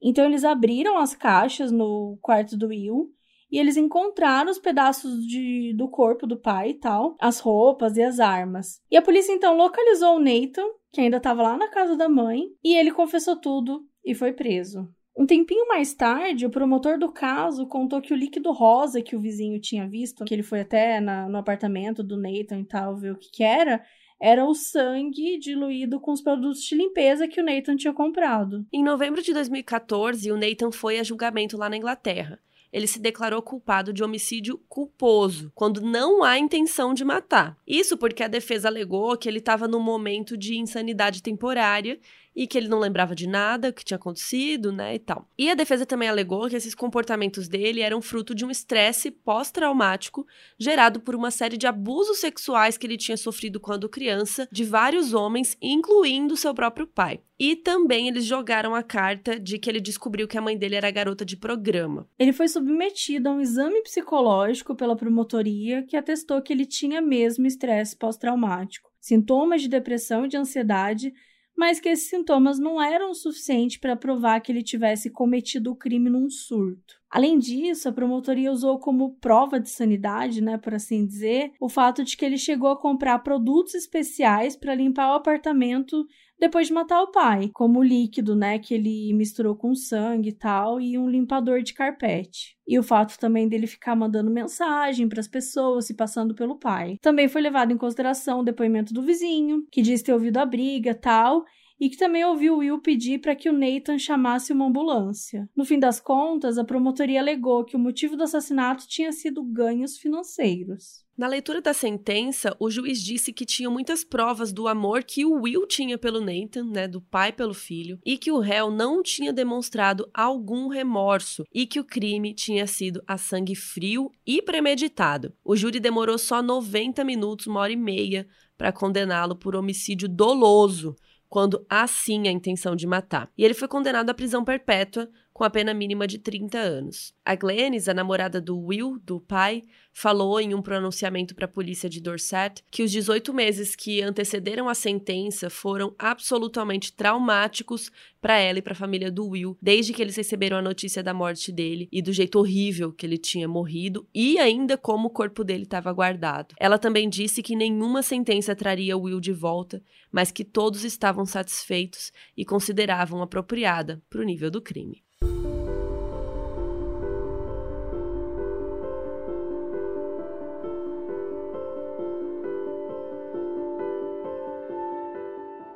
Então 0.00 0.24
eles 0.24 0.44
abriram 0.44 0.96
as 0.96 1.12
caixas 1.12 1.72
no 1.72 2.16
quarto 2.22 2.56
do 2.56 2.68
Will 2.68 3.12
e 3.50 3.58
eles 3.58 3.76
encontraram 3.76 4.50
os 4.50 4.58
pedaços 4.58 5.24
de, 5.26 5.74
do 5.76 5.88
corpo 5.88 6.26
do 6.26 6.36
pai 6.36 6.70
e 6.70 6.74
tal, 6.74 7.16
as 7.20 7.40
roupas 7.40 7.96
e 7.96 8.02
as 8.02 8.20
armas. 8.20 8.80
E 8.90 8.96
a 8.96 9.02
polícia 9.02 9.32
então 9.32 9.56
localizou 9.56 10.16
o 10.16 10.20
Nathan, 10.20 10.66
que 10.92 11.00
ainda 11.00 11.16
estava 11.16 11.42
lá 11.42 11.56
na 11.56 11.68
casa 11.68 11.96
da 11.96 12.08
mãe, 12.08 12.44
e 12.62 12.74
ele 12.74 12.90
confessou 12.90 13.36
tudo 13.36 13.82
e 14.04 14.14
foi 14.14 14.32
preso. 14.32 14.88
Um 15.16 15.26
tempinho 15.26 15.66
mais 15.66 15.92
tarde, 15.94 16.46
o 16.46 16.50
promotor 16.50 16.96
do 16.96 17.12
caso 17.12 17.66
contou 17.66 18.00
que 18.00 18.14
o 18.14 18.16
líquido 18.16 18.52
rosa 18.52 19.02
que 19.02 19.16
o 19.16 19.20
vizinho 19.20 19.60
tinha 19.60 19.88
visto, 19.88 20.24
que 20.24 20.32
ele 20.32 20.44
foi 20.44 20.60
até 20.60 21.00
na, 21.00 21.28
no 21.28 21.38
apartamento 21.38 22.04
do 22.04 22.16
Nathan 22.16 22.60
e 22.60 22.64
tal 22.64 22.96
ver 22.96 23.12
o 23.12 23.18
que, 23.18 23.28
que 23.32 23.42
era, 23.42 23.82
era 24.20 24.44
o 24.44 24.54
sangue 24.54 25.36
diluído 25.38 25.98
com 25.98 26.12
os 26.12 26.20
produtos 26.20 26.62
de 26.62 26.76
limpeza 26.76 27.26
que 27.26 27.40
o 27.40 27.44
Nathan 27.44 27.74
tinha 27.74 27.92
comprado. 27.92 28.64
Em 28.72 28.84
novembro 28.84 29.20
de 29.20 29.32
2014, 29.32 30.30
o 30.30 30.36
Nathan 30.36 30.70
foi 30.70 31.00
a 31.00 31.02
julgamento 31.02 31.56
lá 31.56 31.68
na 31.68 31.76
Inglaterra 31.76 32.38
ele 32.72 32.86
se 32.86 32.98
declarou 32.98 33.40
culpado 33.42 33.92
de 33.92 34.02
homicídio 34.02 34.58
culposo, 34.68 35.50
quando 35.54 35.80
não 35.80 36.22
há 36.22 36.38
intenção 36.38 36.92
de 36.92 37.04
matar. 37.04 37.56
Isso 37.66 37.96
porque 37.96 38.22
a 38.22 38.28
defesa 38.28 38.68
alegou 38.68 39.16
que 39.16 39.28
ele 39.28 39.38
estava 39.38 39.66
num 39.66 39.80
momento 39.80 40.36
de 40.36 40.58
insanidade 40.58 41.22
temporária 41.22 41.98
e 42.38 42.46
que 42.46 42.56
ele 42.56 42.68
não 42.68 42.78
lembrava 42.78 43.16
de 43.16 43.26
nada 43.26 43.72
que 43.72 43.84
tinha 43.84 43.96
acontecido, 43.96 44.70
né, 44.70 44.94
e 44.94 45.00
tal. 45.00 45.28
E 45.36 45.50
a 45.50 45.56
defesa 45.56 45.84
também 45.84 46.08
alegou 46.08 46.48
que 46.48 46.54
esses 46.54 46.72
comportamentos 46.72 47.48
dele 47.48 47.80
eram 47.80 48.00
fruto 48.00 48.32
de 48.32 48.44
um 48.44 48.50
estresse 48.50 49.10
pós-traumático 49.10 50.24
gerado 50.56 51.00
por 51.00 51.16
uma 51.16 51.32
série 51.32 51.56
de 51.56 51.66
abusos 51.66 52.20
sexuais 52.20 52.78
que 52.78 52.86
ele 52.86 52.96
tinha 52.96 53.16
sofrido 53.16 53.58
quando 53.58 53.88
criança 53.88 54.48
de 54.52 54.62
vários 54.62 55.12
homens, 55.12 55.58
incluindo 55.60 56.36
seu 56.36 56.54
próprio 56.54 56.86
pai. 56.86 57.20
E 57.40 57.56
também 57.56 58.06
eles 58.06 58.24
jogaram 58.24 58.72
a 58.72 58.84
carta 58.84 59.38
de 59.38 59.58
que 59.58 59.68
ele 59.68 59.80
descobriu 59.80 60.28
que 60.28 60.38
a 60.38 60.40
mãe 60.40 60.56
dele 60.56 60.76
era 60.76 60.92
garota 60.92 61.24
de 61.24 61.36
programa. 61.36 62.08
Ele 62.16 62.32
foi 62.32 62.46
submetido 62.46 63.28
a 63.28 63.32
um 63.32 63.40
exame 63.40 63.82
psicológico 63.82 64.76
pela 64.76 64.94
promotoria 64.94 65.82
que 65.82 65.96
atestou 65.96 66.40
que 66.40 66.52
ele 66.52 66.66
tinha 66.66 67.00
mesmo 67.00 67.48
estresse 67.48 67.96
pós-traumático, 67.96 68.88
sintomas 69.00 69.60
de 69.60 69.68
depressão 69.68 70.24
e 70.24 70.28
de 70.28 70.36
ansiedade 70.36 71.12
mas 71.58 71.80
que 71.80 71.88
esses 71.88 72.08
sintomas 72.08 72.56
não 72.56 72.80
eram 72.80 73.10
o 73.10 73.14
suficiente 73.14 73.80
para 73.80 73.96
provar 73.96 74.40
que 74.40 74.52
ele 74.52 74.62
tivesse 74.62 75.10
cometido 75.10 75.72
o 75.72 75.76
crime 75.76 76.08
num 76.08 76.30
surto. 76.30 76.94
Além 77.10 77.36
disso, 77.36 77.88
a 77.88 77.92
promotoria 77.92 78.52
usou 78.52 78.78
como 78.78 79.16
prova 79.16 79.58
de 79.58 79.68
sanidade, 79.68 80.40
né, 80.40 80.56
por 80.56 80.74
assim 80.74 81.04
dizer, 81.04 81.50
o 81.60 81.68
fato 81.68 82.04
de 82.04 82.16
que 82.16 82.24
ele 82.24 82.38
chegou 82.38 82.70
a 82.70 82.80
comprar 82.80 83.18
produtos 83.20 83.74
especiais 83.74 84.54
para 84.54 84.72
limpar 84.72 85.10
o 85.10 85.16
apartamento 85.16 86.06
depois 86.38 86.68
de 86.68 86.72
matar 86.72 87.02
o 87.02 87.10
pai, 87.10 87.50
como 87.52 87.82
líquido, 87.82 88.36
né, 88.36 88.58
que 88.58 88.74
ele 88.74 89.12
misturou 89.12 89.56
com 89.56 89.74
sangue 89.74 90.28
e 90.28 90.32
tal, 90.32 90.80
e 90.80 90.96
um 90.96 91.08
limpador 91.08 91.62
de 91.62 91.74
carpete. 91.74 92.56
E 92.66 92.78
o 92.78 92.82
fato 92.82 93.18
também 93.18 93.48
dele 93.48 93.66
ficar 93.66 93.96
mandando 93.96 94.30
mensagem 94.30 95.08
para 95.08 95.20
as 95.20 95.28
pessoas 95.28 95.86
se 95.86 95.94
passando 95.94 96.34
pelo 96.34 96.58
pai. 96.58 96.96
Também 97.00 97.28
foi 97.28 97.40
levado 97.40 97.72
em 97.72 97.76
consideração 97.76 98.40
o 98.40 98.44
depoimento 98.44 98.94
do 98.94 99.02
vizinho, 99.02 99.66
que 99.70 99.82
diz 99.82 100.02
ter 100.02 100.12
ouvido 100.12 100.36
a 100.36 100.46
briga, 100.46 100.94
tal, 100.94 101.44
e 101.80 101.88
que 101.88 101.96
também 101.96 102.24
ouviu 102.24 102.58
Will 102.58 102.80
pedir 102.80 103.20
para 103.20 103.36
que 103.36 103.48
o 103.48 103.52
Nathan 103.52 103.98
chamasse 103.98 104.52
uma 104.52 104.66
ambulância. 104.66 105.48
No 105.56 105.64
fim 105.64 105.78
das 105.78 106.00
contas, 106.00 106.58
a 106.58 106.64
promotoria 106.64 107.20
alegou 107.20 107.64
que 107.64 107.76
o 107.76 107.78
motivo 107.78 108.16
do 108.16 108.24
assassinato 108.24 108.86
tinha 108.88 109.12
sido 109.12 109.42
ganhos 109.44 109.96
financeiros. 109.96 111.07
Na 111.18 111.26
leitura 111.26 111.60
da 111.60 111.74
sentença, 111.74 112.54
o 112.60 112.70
juiz 112.70 113.02
disse 113.02 113.32
que 113.32 113.44
tinha 113.44 113.68
muitas 113.68 114.04
provas 114.04 114.52
do 114.52 114.68
amor 114.68 115.02
que 115.02 115.24
o 115.24 115.42
Will 115.42 115.66
tinha 115.66 115.98
pelo 115.98 116.20
Nathan, 116.20 116.66
né, 116.66 116.86
do 116.86 117.00
pai 117.00 117.32
pelo 117.32 117.52
filho, 117.52 117.98
e 118.06 118.16
que 118.16 118.30
o 118.30 118.38
réu 118.38 118.70
não 118.70 119.02
tinha 119.02 119.32
demonstrado 119.32 120.08
algum 120.14 120.68
remorso 120.68 121.42
e 121.52 121.66
que 121.66 121.80
o 121.80 121.84
crime 121.84 122.32
tinha 122.32 122.68
sido 122.68 123.02
a 123.04 123.18
sangue 123.18 123.56
frio 123.56 124.12
e 124.24 124.40
premeditado. 124.40 125.34
O 125.44 125.56
júri 125.56 125.80
demorou 125.80 126.18
só 126.18 126.40
90 126.40 127.02
minutos, 127.02 127.48
uma 127.48 127.58
hora 127.58 127.72
e 127.72 127.76
meia, 127.76 128.24
para 128.56 128.70
condená-lo 128.70 129.34
por 129.34 129.56
homicídio 129.56 130.08
doloso, 130.08 130.94
quando 131.28 131.66
há 131.68 131.84
sim 131.88 132.28
a 132.28 132.30
intenção 132.30 132.76
de 132.76 132.86
matar. 132.86 133.28
E 133.36 133.44
ele 133.44 133.54
foi 133.54 133.66
condenado 133.66 134.08
à 134.08 134.14
prisão 134.14 134.44
perpétua 134.44 135.10
com 135.38 135.44
a 135.44 135.50
pena 135.50 135.72
mínima 135.72 136.04
de 136.04 136.18
30 136.18 136.58
anos. 136.58 137.14
A 137.24 137.36
Glennis, 137.36 137.88
a 137.88 137.94
namorada 137.94 138.40
do 138.40 138.58
Will, 138.58 138.98
do 139.04 139.20
pai, 139.20 139.62
falou 139.92 140.40
em 140.40 140.52
um 140.52 140.60
pronunciamento 140.60 141.32
para 141.32 141.44
a 141.44 141.48
polícia 141.48 141.88
de 141.88 142.00
Dorset 142.00 142.64
que 142.68 142.82
os 142.82 142.90
18 142.90 143.32
meses 143.32 143.76
que 143.76 144.02
antecederam 144.02 144.68
a 144.68 144.74
sentença 144.74 145.48
foram 145.48 145.94
absolutamente 145.96 146.92
traumáticos 146.92 147.88
para 148.20 148.36
ela 148.36 148.58
e 148.58 148.62
para 148.62 148.72
a 148.72 148.76
família 148.76 149.12
do 149.12 149.28
Will, 149.28 149.56
desde 149.62 149.92
que 149.92 150.02
eles 150.02 150.16
receberam 150.16 150.56
a 150.56 150.62
notícia 150.62 151.04
da 151.04 151.14
morte 151.14 151.52
dele 151.52 151.88
e 151.92 152.02
do 152.02 152.12
jeito 152.12 152.36
horrível 152.40 152.92
que 152.92 153.06
ele 153.06 153.16
tinha 153.16 153.46
morrido 153.46 154.08
e 154.12 154.40
ainda 154.40 154.76
como 154.76 155.06
o 155.06 155.12
corpo 155.12 155.44
dele 155.44 155.62
estava 155.62 155.92
guardado. 155.92 156.56
Ela 156.58 156.80
também 156.80 157.08
disse 157.08 157.44
que 157.44 157.54
nenhuma 157.54 158.02
sentença 158.02 158.56
traria 158.56 158.98
Will 158.98 159.20
de 159.20 159.32
volta, 159.32 159.80
mas 160.10 160.32
que 160.32 160.42
todos 160.42 160.82
estavam 160.82 161.24
satisfeitos 161.24 162.12
e 162.36 162.44
consideravam 162.44 163.22
apropriada 163.22 164.02
para 164.10 164.20
o 164.20 164.24
nível 164.24 164.50
do 164.50 164.60
crime. 164.60 165.06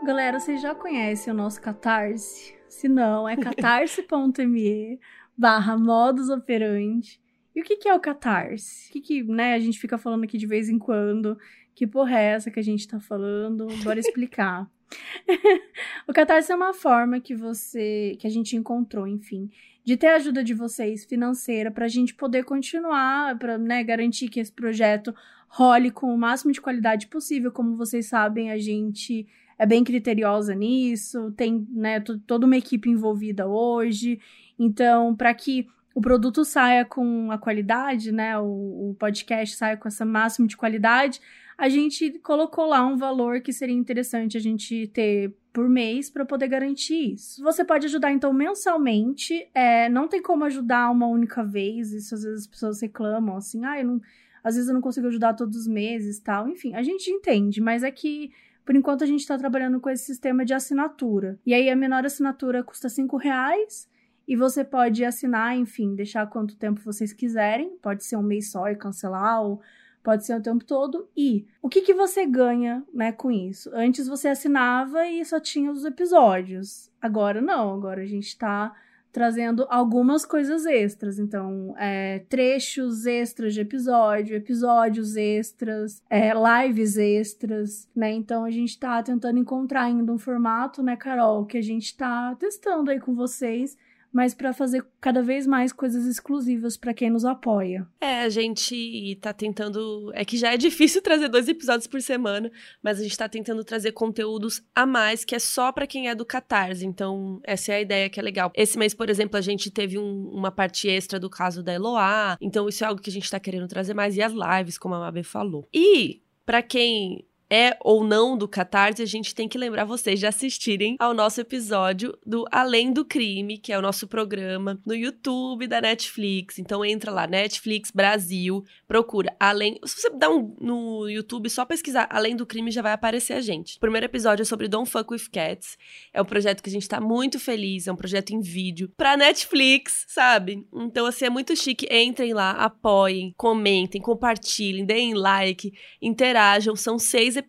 Galera, 0.04 0.40
vocês 0.40 0.60
já 0.60 0.74
conhecem 0.74 1.32
o 1.32 1.36
nosso 1.36 1.60
Catarse? 1.60 2.52
Se 2.68 2.88
não, 2.88 3.28
é 3.28 3.36
catarse.me 3.38 4.98
barra 5.38 5.78
modus 5.78 6.28
operandi. 6.28 7.20
E 7.54 7.60
o 7.60 7.64
que, 7.64 7.76
que 7.76 7.88
é 7.88 7.94
o 7.94 8.00
Catarse? 8.00 8.88
O 8.88 8.92
que, 8.92 9.00
que 9.00 9.22
né, 9.22 9.54
a 9.54 9.60
gente 9.60 9.78
fica 9.78 9.96
falando 9.96 10.24
aqui 10.24 10.36
de 10.36 10.46
vez 10.46 10.68
em 10.68 10.76
quando? 10.76 11.38
Que 11.72 11.86
porra 11.86 12.18
é 12.18 12.32
essa 12.32 12.50
que 12.50 12.58
a 12.58 12.64
gente 12.64 12.88
tá 12.88 12.98
falando? 12.98 13.68
Bora 13.84 14.00
explicar. 14.00 14.68
o 16.08 16.12
Catarse 16.12 16.50
é 16.50 16.56
uma 16.56 16.74
forma 16.74 17.20
que 17.20 17.36
você, 17.36 18.16
que 18.18 18.26
a 18.26 18.30
gente 18.30 18.56
encontrou, 18.56 19.06
enfim, 19.06 19.50
de 19.84 19.96
ter 19.96 20.08
a 20.08 20.16
ajuda 20.16 20.42
de 20.42 20.52
vocês 20.52 21.04
financeira 21.04 21.70
para 21.70 21.84
a 21.84 21.88
gente 21.88 22.12
poder 22.12 22.44
continuar, 22.44 23.38
para 23.38 23.56
né, 23.56 23.84
garantir 23.84 24.28
que 24.28 24.40
esse 24.40 24.52
projeto 24.52 25.14
role 25.46 25.92
com 25.92 26.12
o 26.12 26.18
máximo 26.18 26.50
de 26.50 26.60
qualidade 26.60 27.06
possível. 27.06 27.52
Como 27.52 27.76
vocês 27.76 28.06
sabem, 28.06 28.50
a 28.50 28.58
gente 28.58 29.28
é 29.62 29.66
bem 29.66 29.84
criteriosa 29.84 30.56
nisso, 30.56 31.30
tem 31.36 31.64
né, 31.70 32.00
toda 32.26 32.46
uma 32.46 32.56
equipe 32.56 32.90
envolvida 32.90 33.46
hoje. 33.46 34.18
Então, 34.58 35.14
para 35.14 35.32
que 35.32 35.68
o 35.94 36.00
produto 36.00 36.44
saia 36.44 36.84
com 36.84 37.30
a 37.30 37.38
qualidade, 37.38 38.10
né, 38.10 38.36
o, 38.40 38.90
o 38.90 38.96
podcast 38.98 39.54
saia 39.54 39.76
com 39.76 39.86
essa 39.86 40.04
máxima 40.04 40.48
de 40.48 40.56
qualidade, 40.56 41.20
a 41.56 41.68
gente 41.68 42.18
colocou 42.24 42.66
lá 42.66 42.84
um 42.84 42.96
valor 42.96 43.40
que 43.40 43.52
seria 43.52 43.76
interessante 43.76 44.36
a 44.36 44.40
gente 44.40 44.88
ter 44.88 45.32
por 45.52 45.68
mês 45.68 46.10
para 46.10 46.24
poder 46.24 46.48
garantir 46.48 47.12
isso. 47.12 47.40
Você 47.44 47.64
pode 47.64 47.86
ajudar 47.86 48.10
então 48.10 48.32
mensalmente, 48.32 49.48
é, 49.54 49.88
não 49.88 50.08
tem 50.08 50.20
como 50.20 50.44
ajudar 50.44 50.90
uma 50.90 51.06
única 51.06 51.44
vez, 51.44 51.92
isso 51.92 52.16
às 52.16 52.24
vezes 52.24 52.40
as 52.40 52.46
pessoas 52.48 52.82
reclamam 52.82 53.36
assim, 53.36 53.64
ah, 53.64 53.78
eu 53.78 53.86
não, 53.86 54.00
às 54.42 54.56
vezes 54.56 54.68
eu 54.68 54.74
não 54.74 54.80
consigo 54.80 55.06
ajudar 55.06 55.34
todos 55.34 55.56
os 55.56 55.68
meses, 55.68 56.18
tal. 56.18 56.48
Enfim, 56.48 56.74
a 56.74 56.82
gente 56.82 57.08
entende, 57.08 57.60
mas 57.60 57.84
é 57.84 57.92
que 57.92 58.32
por 58.64 58.76
enquanto, 58.76 59.02
a 59.02 59.06
gente 59.06 59.20
está 59.20 59.36
trabalhando 59.36 59.80
com 59.80 59.90
esse 59.90 60.04
sistema 60.04 60.44
de 60.44 60.54
assinatura. 60.54 61.38
E 61.44 61.52
aí, 61.52 61.68
a 61.68 61.76
menor 61.76 62.04
assinatura 62.04 62.62
custa 62.62 62.88
cinco 62.88 63.16
reais. 63.16 63.88
E 64.26 64.36
você 64.36 64.62
pode 64.62 65.04
assinar, 65.04 65.56
enfim, 65.56 65.94
deixar 65.94 66.26
quanto 66.28 66.56
tempo 66.56 66.80
vocês 66.80 67.12
quiserem. 67.12 67.76
Pode 67.82 68.04
ser 68.04 68.16
um 68.16 68.22
mês 68.22 68.50
só 68.50 68.68
e 68.68 68.76
cancelar, 68.76 69.42
ou 69.42 69.60
pode 70.02 70.24
ser 70.24 70.36
o 70.36 70.42
tempo 70.42 70.64
todo. 70.64 71.08
E 71.16 71.46
o 71.60 71.68
que, 71.68 71.82
que 71.82 71.94
você 71.94 72.24
ganha, 72.24 72.84
né, 72.92 73.12
com 73.12 73.30
isso? 73.30 73.70
Antes 73.74 74.06
você 74.06 74.28
assinava 74.28 75.06
e 75.06 75.24
só 75.24 75.40
tinha 75.40 75.70
os 75.70 75.84
episódios. 75.84 76.90
Agora 77.00 77.40
não, 77.40 77.74
agora 77.74 78.02
a 78.02 78.06
gente 78.06 78.28
está 78.28 78.74
trazendo 79.12 79.66
algumas 79.68 80.24
coisas 80.24 80.64
extras. 80.64 81.18
Então, 81.18 81.74
é, 81.78 82.20
trechos 82.28 83.04
extras 83.04 83.52
de 83.52 83.60
episódio, 83.60 84.34
episódios 84.34 85.16
extras, 85.16 86.02
é, 86.08 86.32
lives 86.32 86.96
extras, 86.96 87.88
né? 87.94 88.10
Então, 88.12 88.44
a 88.44 88.50
gente 88.50 88.78
tá 88.78 89.02
tentando 89.02 89.38
encontrar 89.38 89.82
ainda 89.82 90.10
um 90.10 90.18
formato, 90.18 90.82
né, 90.82 90.96
Carol, 90.96 91.44
que 91.44 91.58
a 91.58 91.62
gente 91.62 91.96
tá 91.96 92.34
testando 92.36 92.90
aí 92.90 92.98
com 92.98 93.14
vocês 93.14 93.76
mas 94.12 94.34
para 94.34 94.52
fazer 94.52 94.84
cada 95.00 95.22
vez 95.22 95.46
mais 95.46 95.72
coisas 95.72 96.06
exclusivas 96.06 96.76
para 96.76 96.92
quem 96.92 97.10
nos 97.10 97.24
apoia. 97.24 97.86
É, 98.00 98.22
a 98.22 98.28
gente 98.28 99.16
tá 99.20 99.32
tentando. 99.32 100.12
É 100.14 100.24
que 100.24 100.36
já 100.36 100.52
é 100.52 100.56
difícil 100.56 101.00
trazer 101.02 101.28
dois 101.28 101.48
episódios 101.48 101.86
por 101.86 102.00
semana, 102.02 102.50
mas 102.82 103.00
a 103.00 103.02
gente 103.02 103.16
tá 103.16 103.28
tentando 103.28 103.64
trazer 103.64 103.92
conteúdos 103.92 104.62
a 104.74 104.84
mais 104.84 105.24
que 105.24 105.34
é 105.34 105.38
só 105.38 105.72
para 105.72 105.86
quem 105.86 106.08
é 106.08 106.14
do 106.14 106.26
Catarse. 106.26 106.86
Então, 106.86 107.40
essa 107.44 107.72
é 107.72 107.76
a 107.76 107.80
ideia 107.80 108.10
que 108.10 108.20
é 108.20 108.22
legal. 108.22 108.52
Esse 108.54 108.78
mês, 108.78 108.92
por 108.92 109.08
exemplo, 109.08 109.38
a 109.38 109.40
gente 109.40 109.70
teve 109.70 109.98
um, 109.98 110.28
uma 110.28 110.50
parte 110.50 110.88
extra 110.88 111.18
do 111.18 111.30
caso 111.30 111.62
da 111.62 111.72
Eloá. 111.72 112.36
Então, 112.40 112.68
isso 112.68 112.84
é 112.84 112.86
algo 112.86 113.00
que 113.00 113.10
a 113.10 113.12
gente 113.12 113.30
tá 113.30 113.40
querendo 113.40 113.66
trazer 113.66 113.94
mais. 113.94 114.16
E 114.16 114.22
as 114.22 114.32
lives, 114.32 114.76
como 114.76 114.94
a 114.94 115.00
Mabê 115.00 115.22
falou. 115.22 115.66
E, 115.72 116.22
para 116.44 116.62
quem 116.62 117.24
é 117.52 117.76
ou 117.82 118.02
não 118.02 118.34
do 118.34 118.48
Catarse, 118.48 119.02
a 119.02 119.06
gente 119.06 119.34
tem 119.34 119.46
que 119.46 119.58
lembrar 119.58 119.84
vocês 119.84 120.18
de 120.18 120.26
assistirem 120.26 120.96
ao 120.98 121.12
nosso 121.12 121.38
episódio 121.38 122.16
do 122.24 122.46
Além 122.50 122.90
do 122.90 123.04
Crime, 123.04 123.58
que 123.58 123.70
é 123.70 123.78
o 123.78 123.82
nosso 123.82 124.08
programa 124.08 124.80
no 124.86 124.94
YouTube 124.94 125.66
da 125.66 125.78
Netflix. 125.78 126.58
Então 126.58 126.82
entra 126.82 127.12
lá, 127.12 127.26
Netflix 127.26 127.90
Brasil, 127.90 128.64
procura 128.88 129.36
Além. 129.38 129.78
Se 129.84 130.00
você 130.00 130.08
dá 130.08 130.30
um 130.30 130.56
no 130.58 131.06
YouTube, 131.10 131.50
só 131.50 131.66
pesquisar 131.66 132.08
Além 132.08 132.34
do 132.34 132.46
Crime 132.46 132.70
já 132.70 132.80
vai 132.80 132.92
aparecer 132.92 133.34
a 133.34 133.40
gente. 133.42 133.76
O 133.76 133.80
primeiro 133.80 134.06
episódio 134.06 134.44
é 134.44 134.46
sobre 134.46 134.66
Don't 134.66 134.90
Fuck 134.90 135.12
with 135.12 135.28
Cats. 135.30 135.76
É 136.10 136.22
um 136.22 136.24
projeto 136.24 136.62
que 136.62 136.70
a 136.70 136.72
gente 136.72 136.88
tá 136.88 137.02
muito 137.02 137.38
feliz, 137.38 137.86
é 137.86 137.92
um 137.92 137.96
projeto 137.96 138.30
em 138.30 138.40
vídeo 138.40 138.90
pra 138.96 139.14
Netflix, 139.14 140.06
sabe? 140.08 140.66
Então, 140.72 141.04
assim, 141.04 141.26
é 141.26 141.30
muito 141.30 141.54
chique. 141.54 141.86
Entrem 141.90 142.32
lá, 142.32 142.52
apoiem, 142.52 143.34
comentem, 143.36 144.00
compartilhem, 144.00 144.86
deem 144.86 145.12
like, 145.12 145.70
interajam. 146.00 146.74
São 146.74 146.98
seis 146.98 147.36
episódios 147.36 147.41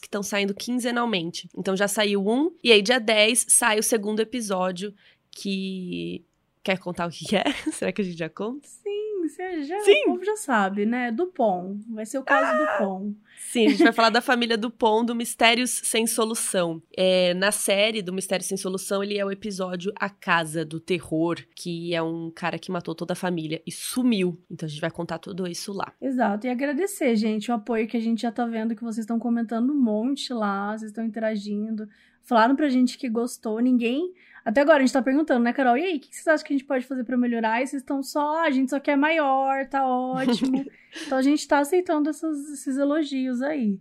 que 0.00 0.06
estão 0.06 0.22
saindo 0.22 0.54
quinzenalmente. 0.54 1.48
Então 1.56 1.76
já 1.76 1.88
saiu 1.88 2.26
um, 2.26 2.54
e 2.62 2.72
aí 2.72 2.82
dia 2.82 2.98
10 2.98 3.46
sai 3.48 3.78
o 3.78 3.82
segundo 3.82 4.20
episódio 4.20 4.94
que. 5.30 6.24
Quer 6.62 6.78
contar 6.78 7.06
o 7.06 7.10
que 7.10 7.34
é? 7.34 7.44
Será 7.72 7.92
que 7.92 8.02
a 8.02 8.04
gente 8.04 8.18
já 8.18 8.28
conta? 8.28 8.68
Sim, 8.68 9.07
você 9.28 9.62
já, 9.62 9.78
Sim. 9.80 10.02
o 10.02 10.12
povo 10.12 10.24
já 10.24 10.36
sabe, 10.36 10.86
né? 10.86 11.12
Dupont. 11.12 11.80
Vai 11.88 12.06
ser 12.06 12.18
o 12.18 12.22
caso 12.22 12.46
ah! 12.46 12.78
do 12.78 12.84
Pom. 12.84 13.12
Sim, 13.50 13.66
a 13.66 13.70
gente 13.70 13.82
vai 13.82 13.92
falar 13.94 14.10
da 14.10 14.20
família 14.20 14.56
Dupont 14.56 15.06
do 15.06 15.14
Mistérios 15.14 15.80
Sem 15.84 16.06
Solução. 16.06 16.82
É, 16.96 17.32
na 17.34 17.52
série 17.52 18.02
do 18.02 18.12
Mistérios 18.12 18.48
Sem 18.48 18.56
Solução, 18.56 19.02
ele 19.02 19.16
é 19.16 19.24
o 19.24 19.30
episódio 19.30 19.92
A 19.96 20.10
Casa 20.10 20.64
do 20.64 20.80
Terror, 20.80 21.36
que 21.54 21.94
é 21.94 22.02
um 22.02 22.30
cara 22.30 22.58
que 22.58 22.70
matou 22.70 22.94
toda 22.94 23.12
a 23.12 23.16
família 23.16 23.62
e 23.66 23.72
sumiu. 23.72 24.38
Então 24.50 24.66
a 24.66 24.70
gente 24.70 24.80
vai 24.80 24.90
contar 24.90 25.18
tudo 25.18 25.46
isso 25.46 25.72
lá. 25.72 25.92
Exato, 26.00 26.46
e 26.46 26.50
agradecer, 26.50 27.14
gente, 27.16 27.50
o 27.50 27.54
apoio 27.54 27.86
que 27.86 27.96
a 27.96 28.00
gente 28.00 28.22
já 28.22 28.32
tá 28.32 28.44
vendo, 28.46 28.74
que 28.74 28.82
vocês 28.82 29.04
estão 29.04 29.18
comentando 29.18 29.72
um 29.72 29.80
monte 29.80 30.32
lá, 30.32 30.76
vocês 30.76 30.90
estão 30.90 31.04
interagindo. 31.04 31.88
Falaram 32.22 32.54
pra 32.54 32.68
gente 32.68 32.98
que 32.98 33.08
gostou, 33.08 33.60
ninguém 33.60 34.12
até 34.48 34.62
agora 34.62 34.78
a 34.78 34.80
gente 34.80 34.94
tá 34.94 35.02
perguntando, 35.02 35.44
né, 35.44 35.52
Carol? 35.52 35.76
E 35.76 35.84
aí, 35.84 35.96
o 35.98 36.00
que 36.00 36.08
vocês 36.10 36.26
acham 36.26 36.46
que 36.46 36.54
a 36.54 36.56
gente 36.56 36.66
pode 36.66 36.86
fazer 36.86 37.04
para 37.04 37.18
melhorar? 37.18 37.60
E 37.60 37.66
vocês 37.66 37.82
estão 37.82 38.02
só, 38.02 38.46
a 38.46 38.50
gente 38.50 38.70
só 38.70 38.80
quer 38.80 38.96
maior, 38.96 39.66
tá 39.68 39.86
ótimo. 39.86 40.64
então 41.04 41.18
a 41.18 41.20
gente 41.20 41.46
tá 41.46 41.58
aceitando 41.58 42.08
essas, 42.08 42.48
esses 42.48 42.78
elogios 42.78 43.42
aí. 43.42 43.78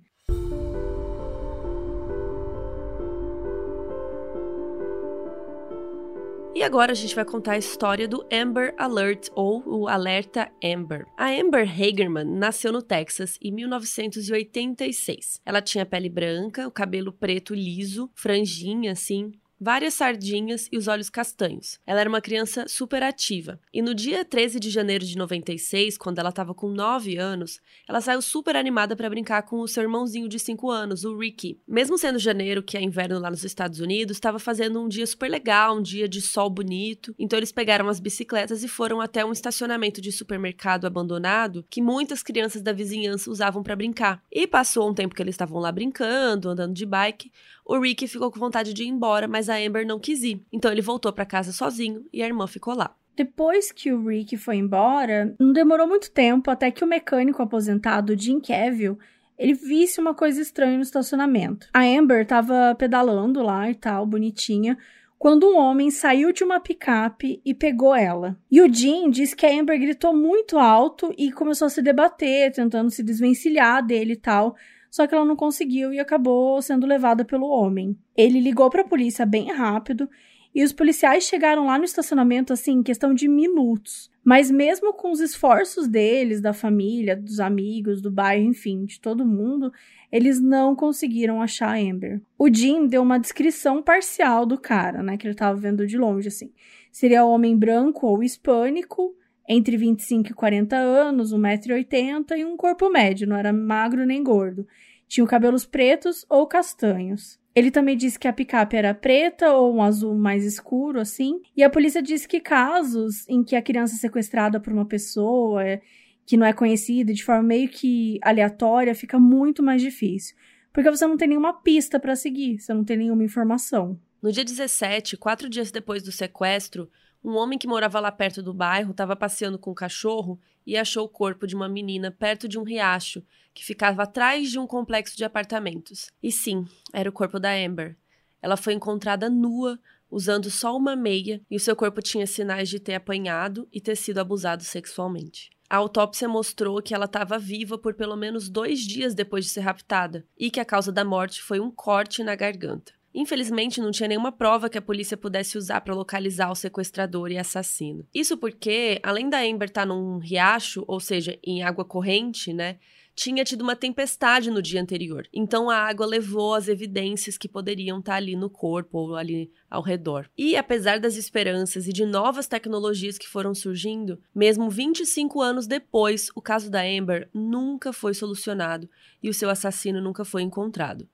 E 6.53 6.61
agora 6.61 6.91
a 6.91 6.95
gente 6.95 7.15
vai 7.15 7.23
contar 7.23 7.53
a 7.53 7.57
história 7.57 8.05
do 8.05 8.27
Amber 8.29 8.75
Alert, 8.77 9.29
ou 9.35 9.63
o 9.65 9.87
Alerta 9.87 10.51
Amber. 10.61 11.05
A 11.15 11.29
Amber 11.29 11.65
Hagerman 11.65 12.25
nasceu 12.25 12.73
no 12.73 12.81
Texas 12.81 13.39
em 13.41 13.53
1986. 13.53 15.39
Ela 15.45 15.61
tinha 15.61 15.85
pele 15.85 16.09
branca, 16.09 16.67
o 16.67 16.71
cabelo 16.71 17.13
preto 17.13 17.55
liso, 17.55 18.09
franjinha 18.13 18.91
assim, 18.91 19.31
várias 19.59 19.93
sardinhas 19.93 20.67
e 20.71 20.77
os 20.77 20.87
olhos 20.87 21.09
castanhos. 21.09 21.79
Ela 21.85 22.01
era 22.01 22.09
uma 22.09 22.21
criança 22.21 22.65
super 22.67 23.03
ativa. 23.03 23.59
E 23.73 23.81
no 23.81 23.93
dia 23.93 24.23
13 24.23 24.59
de 24.59 24.69
janeiro 24.69 25.05
de 25.05 25.17
96, 25.17 25.97
quando 25.97 26.19
ela 26.19 26.29
estava 26.29 26.53
com 26.53 26.69
9 26.69 27.17
anos, 27.17 27.59
ela 27.87 28.01
saiu 28.01 28.21
super 28.21 28.55
animada 28.55 28.95
para 28.95 29.09
brincar 29.09 29.43
com 29.43 29.59
o 29.59 29.67
seu 29.67 29.83
irmãozinho 29.83 30.27
de 30.27 30.39
5 30.39 30.69
anos, 30.69 31.03
o 31.03 31.17
Ricky. 31.17 31.59
Mesmo 31.67 31.97
sendo 31.97 32.19
janeiro, 32.19 32.63
que 32.63 32.77
é 32.77 32.81
inverno 32.81 33.19
lá 33.19 33.29
nos 33.29 33.43
Estados 33.43 33.79
Unidos, 33.79 34.17
estava 34.17 34.39
fazendo 34.39 34.81
um 34.81 34.87
dia 34.87 35.05
super 35.05 35.29
legal, 35.29 35.77
um 35.77 35.81
dia 35.81 36.07
de 36.07 36.21
sol 36.21 36.49
bonito. 36.49 37.13
Então 37.17 37.37
eles 37.37 37.51
pegaram 37.51 37.87
as 37.87 37.99
bicicletas 37.99 38.63
e 38.63 38.67
foram 38.67 39.01
até 39.01 39.25
um 39.25 39.31
estacionamento 39.31 40.01
de 40.01 40.11
supermercado 40.11 40.85
abandonado 40.85 41.65
que 41.69 41.81
muitas 41.81 42.21
crianças 42.23 42.61
da 42.61 42.71
vizinhança 42.71 43.29
usavam 43.29 43.63
para 43.63 43.75
brincar. 43.75 44.21
E 44.31 44.45
passou 44.45 44.89
um 44.89 44.93
tempo 44.93 45.15
que 45.15 45.21
eles 45.21 45.33
estavam 45.33 45.59
lá 45.59 45.71
brincando, 45.71 46.49
andando 46.49 46.73
de 46.73 46.85
bike, 46.85 47.31
o 47.67 47.79
Ricky 47.79 48.07
ficou 48.07 48.31
com 48.31 48.39
vontade 48.39 48.73
de 48.73 48.83
ir 48.83 48.87
embora, 48.87 49.27
mas 49.27 49.49
a 49.49 49.57
Amber 49.57 49.85
não 49.85 49.99
quis 49.99 50.23
ir. 50.23 50.41
Então 50.51 50.71
ele 50.71 50.81
voltou 50.81 51.11
para 51.11 51.25
casa 51.25 51.51
sozinho 51.51 52.05
e 52.13 52.23
a 52.23 52.25
irmã 52.25 52.47
ficou 52.47 52.73
lá. 52.73 52.95
Depois 53.15 53.71
que 53.71 53.91
o 53.91 54.07
Rick 54.07 54.37
foi 54.37 54.55
embora, 54.55 55.35
não 55.39 55.51
demorou 55.51 55.87
muito 55.87 56.11
tempo 56.11 56.49
até 56.49 56.71
que 56.71 56.83
o 56.83 56.87
mecânico 56.87 57.41
aposentado 57.41 58.17
Jim 58.17 58.39
Cavill 58.39 58.97
ele 59.37 59.53
visse 59.53 59.99
uma 59.99 60.13
coisa 60.13 60.41
estranha 60.41 60.77
no 60.77 60.83
estacionamento. 60.83 61.67
A 61.73 61.81
Amber 61.81 62.21
estava 62.21 62.73
pedalando 62.75 63.41
lá 63.43 63.69
e 63.69 63.75
tal, 63.75 64.05
bonitinha, 64.05 64.77
quando 65.19 65.47
um 65.47 65.57
homem 65.57 65.91
saiu 65.91 66.31
de 66.31 66.43
uma 66.43 66.59
picape 66.59 67.41
e 67.43 67.53
pegou 67.53 67.95
ela. 67.95 68.37
E 68.49 68.61
o 68.61 68.71
Jim 68.71 69.09
disse 69.09 69.35
que 69.35 69.45
a 69.45 69.59
Amber 69.59 69.79
gritou 69.79 70.15
muito 70.15 70.57
alto 70.57 71.13
e 71.17 71.31
começou 71.31 71.65
a 71.65 71.69
se 71.69 71.81
debater, 71.81 72.51
tentando 72.51 72.89
se 72.89 73.03
desvencilhar 73.03 73.85
dele 73.85 74.13
e 74.13 74.17
tal 74.17 74.55
só 74.97 75.05
que 75.05 75.13
ela 75.13 75.23
não 75.23 75.35
conseguiu 75.35 75.93
e 75.93 75.99
acabou 75.99 76.59
sendo 76.59 76.87
levada 76.87 77.23
pelo 77.23 77.45
homem. 77.47 77.95
Ele 78.15 78.39
ligou 78.39 78.67
para 78.67 78.81
a 78.81 78.87
polícia 78.87 79.27
bem 79.27 79.51
rápido 79.51 80.09
e 80.55 80.63
os 80.63 80.73
policiais 80.73 81.25
chegaram 81.25 81.67
lá 81.67 81.77
no 81.77 81.85
estacionamento 81.85 82.51
assim 82.51 82.79
em 82.79 82.83
questão 82.83 83.13
de 83.13 83.27
minutos. 83.27 84.09
Mas 84.23 84.49
mesmo 84.49 84.91
com 84.93 85.11
os 85.11 85.19
esforços 85.19 85.87
deles, 85.87 86.41
da 86.41 86.51
família, 86.51 87.15
dos 87.15 87.39
amigos, 87.39 88.01
do 88.01 88.09
bairro, 88.09 88.49
enfim, 88.49 88.85
de 88.85 88.99
todo 88.99 89.23
mundo, 89.23 89.71
eles 90.11 90.41
não 90.41 90.75
conseguiram 90.75 91.43
achar 91.43 91.75
a 91.75 91.79
Amber. 91.79 92.19
O 92.35 92.51
Jim 92.51 92.87
deu 92.87 93.03
uma 93.03 93.19
descrição 93.19 93.83
parcial 93.83 94.47
do 94.47 94.57
cara, 94.57 95.03
né, 95.03 95.15
que 95.15 95.27
ele 95.27 95.35
estava 95.35 95.55
vendo 95.55 95.85
de 95.85 95.95
longe 95.95 96.27
assim. 96.27 96.51
Seria 96.91 97.23
homem 97.23 97.55
branco 97.55 98.07
ou 98.07 98.23
hispânico, 98.23 99.15
entre 99.47 99.77
25 99.77 100.31
e 100.31 100.33
40 100.33 100.75
anos, 100.75 101.33
1,80m 101.33 102.37
e 102.37 102.43
um 102.45 102.57
corpo 102.57 102.89
médio, 102.89 103.27
não 103.27 103.37
era 103.37 103.53
magro 103.53 104.05
nem 104.05 104.21
gordo. 104.21 104.67
Tinha 105.07 105.25
cabelos 105.25 105.65
pretos 105.65 106.25
ou 106.29 106.45
castanhos. 106.45 107.39
Ele 107.55 107.71
também 107.71 107.95
disse 107.97 108.19
que 108.19 108.27
a 108.27 108.33
picape 108.33 108.75
era 108.75 108.93
preta 108.93 109.53
ou 109.53 109.73
um 109.73 109.81
azul 109.81 110.13
mais 110.15 110.45
escuro, 110.45 110.99
assim. 110.99 111.41
E 111.55 111.63
a 111.63 111.69
polícia 111.69 112.01
disse 112.01 112.27
que 112.27 112.39
casos 112.39 113.27
em 113.27 113.43
que 113.43 113.55
a 113.55 113.61
criança 113.61 113.95
é 113.95 113.97
sequestrada 113.97 114.59
por 114.59 114.71
uma 114.71 114.85
pessoa 114.85 115.63
é, 115.63 115.81
que 116.25 116.37
não 116.37 116.45
é 116.45 116.53
conhecida 116.53 117.13
de 117.13 117.23
forma 117.23 117.41
meio 117.41 117.69
que 117.69 118.19
aleatória 118.21 118.93
fica 118.93 119.17
muito 119.17 119.63
mais 119.63 119.81
difícil. 119.81 120.35
Porque 120.73 120.91
você 120.91 121.07
não 121.07 121.17
tem 121.17 121.29
nenhuma 121.29 121.53
pista 121.53 121.99
para 121.99 122.15
seguir, 122.15 122.59
você 122.59 122.73
não 122.73 122.83
tem 122.83 122.97
nenhuma 122.97 123.23
informação. 123.23 123.99
No 124.21 124.31
dia 124.31 124.43
17, 124.43 125.17
quatro 125.17 125.49
dias 125.49 125.71
depois 125.71 126.03
do 126.03 126.11
sequestro, 126.11 126.89
um 127.23 127.35
homem 127.35 127.57
que 127.57 127.67
morava 127.67 127.99
lá 127.99 128.11
perto 128.11 128.41
do 128.41 128.53
bairro 128.53 128.91
estava 128.91 129.15
passeando 129.15 129.57
com 129.57 129.71
o 129.71 129.75
cachorro 129.75 130.39
e 130.65 130.77
achou 130.77 131.05
o 131.05 131.09
corpo 131.09 131.47
de 131.47 131.55
uma 131.55 131.67
menina 131.67 132.11
perto 132.11 132.47
de 132.47 132.59
um 132.59 132.63
riacho 132.63 133.23
que 133.53 133.65
ficava 133.65 134.03
atrás 134.03 134.51
de 134.51 134.59
um 134.59 134.67
complexo 134.67 135.17
de 135.17 135.25
apartamentos. 135.25 136.11
E 136.21 136.31
sim, 136.31 136.65
era 136.93 137.09
o 137.09 137.13
corpo 137.13 137.39
da 137.39 137.51
Amber. 137.51 137.97
Ela 138.41 138.55
foi 138.55 138.73
encontrada 138.73 139.29
nua, 139.29 139.79
usando 140.09 140.49
só 140.49 140.75
uma 140.77 140.95
meia, 140.95 141.41
e 141.49 141.55
o 141.55 141.59
seu 141.59 141.75
corpo 141.75 142.01
tinha 142.01 142.27
sinais 142.27 142.69
de 142.69 142.79
ter 142.79 142.95
apanhado 142.95 143.67
e 143.73 143.81
ter 143.81 143.95
sido 143.95 144.19
abusado 144.19 144.63
sexualmente. 144.63 145.49
A 145.69 145.77
autópsia 145.77 146.29
mostrou 146.29 146.81
que 146.81 146.93
ela 146.93 147.05
estava 147.05 147.37
viva 147.37 147.77
por 147.77 147.93
pelo 147.93 148.15
menos 148.15 148.47
dois 148.47 148.79
dias 148.79 149.13
depois 149.13 149.43
de 149.45 149.51
ser 149.51 149.61
raptada 149.61 150.25
e 150.37 150.49
que 150.49 150.61
a 150.61 150.65
causa 150.65 150.93
da 150.93 151.03
morte 151.03 151.41
foi 151.41 151.59
um 151.59 151.69
corte 151.69 152.23
na 152.23 152.35
garganta. 152.35 152.93
Infelizmente, 153.17 153.81
não 153.81 153.89
tinha 153.89 154.07
nenhuma 154.07 154.31
prova 154.31 154.69
que 154.69 154.77
a 154.77 154.81
polícia 154.81 155.17
pudesse 155.17 155.57
usar 155.57 155.81
para 155.81 155.95
localizar 155.95 156.51
o 156.51 156.55
sequestrador 156.55 157.31
e 157.31 157.37
assassino. 157.39 158.05
Isso 158.13 158.37
porque, 158.37 158.99
além 159.01 159.27
da 159.27 159.39
Amber 159.39 159.69
estar 159.69 159.81
tá 159.81 159.85
num 159.87 160.19
riacho, 160.19 160.85
ou 160.87 160.99
seja, 160.99 161.35
em 161.43 161.63
água 161.63 161.83
corrente, 161.83 162.53
né? 162.53 162.77
Tinha 163.15 163.43
tido 163.43 163.63
uma 163.63 163.75
tempestade 163.75 164.51
no 164.51 164.61
dia 164.61 164.79
anterior. 164.79 165.27
Então 165.33 165.67
a 165.67 165.77
água 165.77 166.05
levou 166.05 166.53
as 166.53 166.67
evidências 166.67 167.39
que 167.39 167.49
poderiam 167.49 167.97
estar 167.97 168.11
tá 168.11 168.17
ali 168.17 168.35
no 168.35 168.51
corpo 168.51 168.99
ou 168.99 169.15
ali 169.15 169.49
ao 169.67 169.81
redor. 169.81 170.29
E 170.37 170.55
apesar 170.55 170.99
das 170.99 171.15
esperanças 171.15 171.87
e 171.87 171.91
de 171.91 172.05
novas 172.05 172.45
tecnologias 172.45 173.17
que 173.17 173.27
foram 173.27 173.55
surgindo, 173.55 174.21
mesmo 174.35 174.69
25 174.69 175.41
anos 175.41 175.65
depois, 175.65 176.29
o 176.35 176.41
caso 176.41 176.69
da 176.69 176.83
Amber 176.83 177.27
nunca 177.33 177.91
foi 177.91 178.13
solucionado 178.13 178.87
e 179.23 179.27
o 179.27 179.33
seu 179.33 179.49
assassino 179.49 179.99
nunca 179.99 180.23
foi 180.23 180.43
encontrado. 180.43 181.09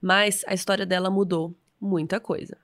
Mas 0.00 0.44
a 0.46 0.54
história 0.54 0.86
dela 0.86 1.10
mudou 1.10 1.56
muita 1.80 2.20
coisa. 2.20 2.56